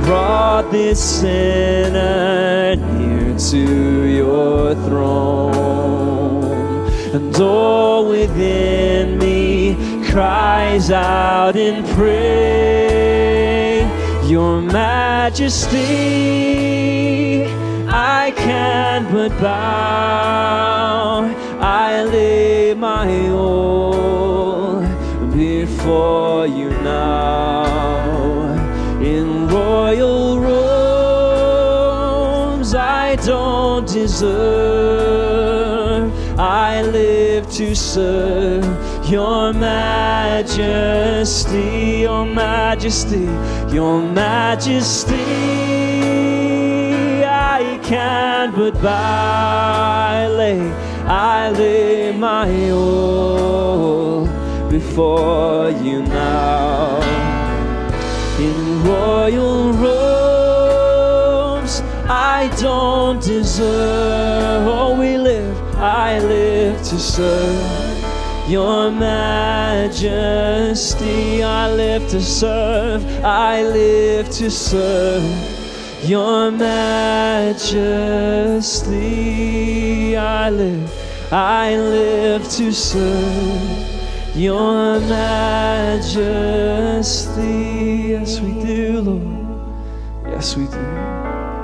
brought 0.06 0.70
this 0.70 1.00
sinner 1.20 2.76
near 2.76 3.36
to 3.36 4.06
your 4.06 4.76
throne, 4.86 6.44
and 7.14 7.36
all 7.40 8.08
within 8.08 9.18
me 9.18 9.74
cries 10.08 10.92
out 10.92 11.56
in 11.56 11.82
praise, 11.96 13.88
Your 14.30 14.62
Majesty. 14.62 15.78
I 17.88 18.32
can 18.36 19.12
but 19.12 19.32
bow. 19.40 21.24
I 21.60 22.04
lay 22.04 22.72
my 22.74 23.30
all 23.30 23.88
before 25.68 26.46
you 26.46 26.70
now. 26.70 27.68
In 29.02 29.48
royal 29.48 30.40
robes 30.40 31.54
I 32.74 33.16
don't 33.16 33.86
deserve. 33.86 35.28
I 36.38 36.82
live 36.82 37.50
to 37.52 37.74
serve 37.74 38.64
your 39.10 39.52
majesty 39.52 40.78
your 42.06 42.24
majesty 42.24 43.26
your 43.74 44.00
majesty. 44.00 45.14
I 47.24 47.80
can't 47.82 48.54
but 48.54 48.74
bow 48.80 48.88
I 48.90 50.28
lay 50.28 50.60
I 51.06 51.50
lay 51.50 52.12
my 52.12 52.70
all 52.70 54.37
before 54.70 55.70
you 55.70 56.02
now. 56.02 57.00
In 58.38 58.84
royal 58.84 59.72
robes 59.72 61.80
I 62.08 62.48
don't 62.60 63.20
deserve. 63.22 64.66
Oh 64.66 64.94
we 64.98 65.18
live 65.18 65.56
I 65.76 66.18
live 66.20 66.78
to 66.78 66.98
serve. 66.98 67.86
Your 68.48 68.90
majesty 68.90 70.02
I 71.42 71.70
live 71.72 72.08
to 72.10 72.20
serve. 72.20 73.04
I 73.24 73.62
live 73.62 74.30
to 74.30 74.50
serve. 74.50 75.24
Your 76.04 76.50
majesty 76.52 77.76
I 80.16 80.50
live 80.50 80.92
I 81.32 81.76
live 81.76 82.48
to 82.50 82.72
serve 82.72 83.87
your 84.34 85.00
majesty. 85.00 86.18
Yes, 88.10 88.40
we 88.40 88.52
do, 88.64 89.00
Lord. 89.00 89.38
Yes, 90.26 90.56
we 90.56 90.66
do. 90.66 90.78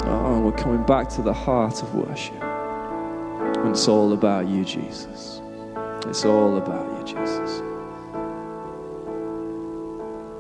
Oh, 0.06 0.40
we're 0.44 0.52
coming 0.52 0.84
back 0.86 1.08
to 1.10 1.22
the 1.22 1.32
heart 1.32 1.82
of 1.82 1.94
worship. 1.94 2.42
And 2.42 3.70
it's 3.70 3.88
all 3.88 4.12
about 4.12 4.46
you, 4.48 4.64
Jesus. 4.64 5.40
It's 6.06 6.24
all 6.24 6.56
about 6.58 6.86
you, 6.98 7.04
Jesus. 7.16 7.43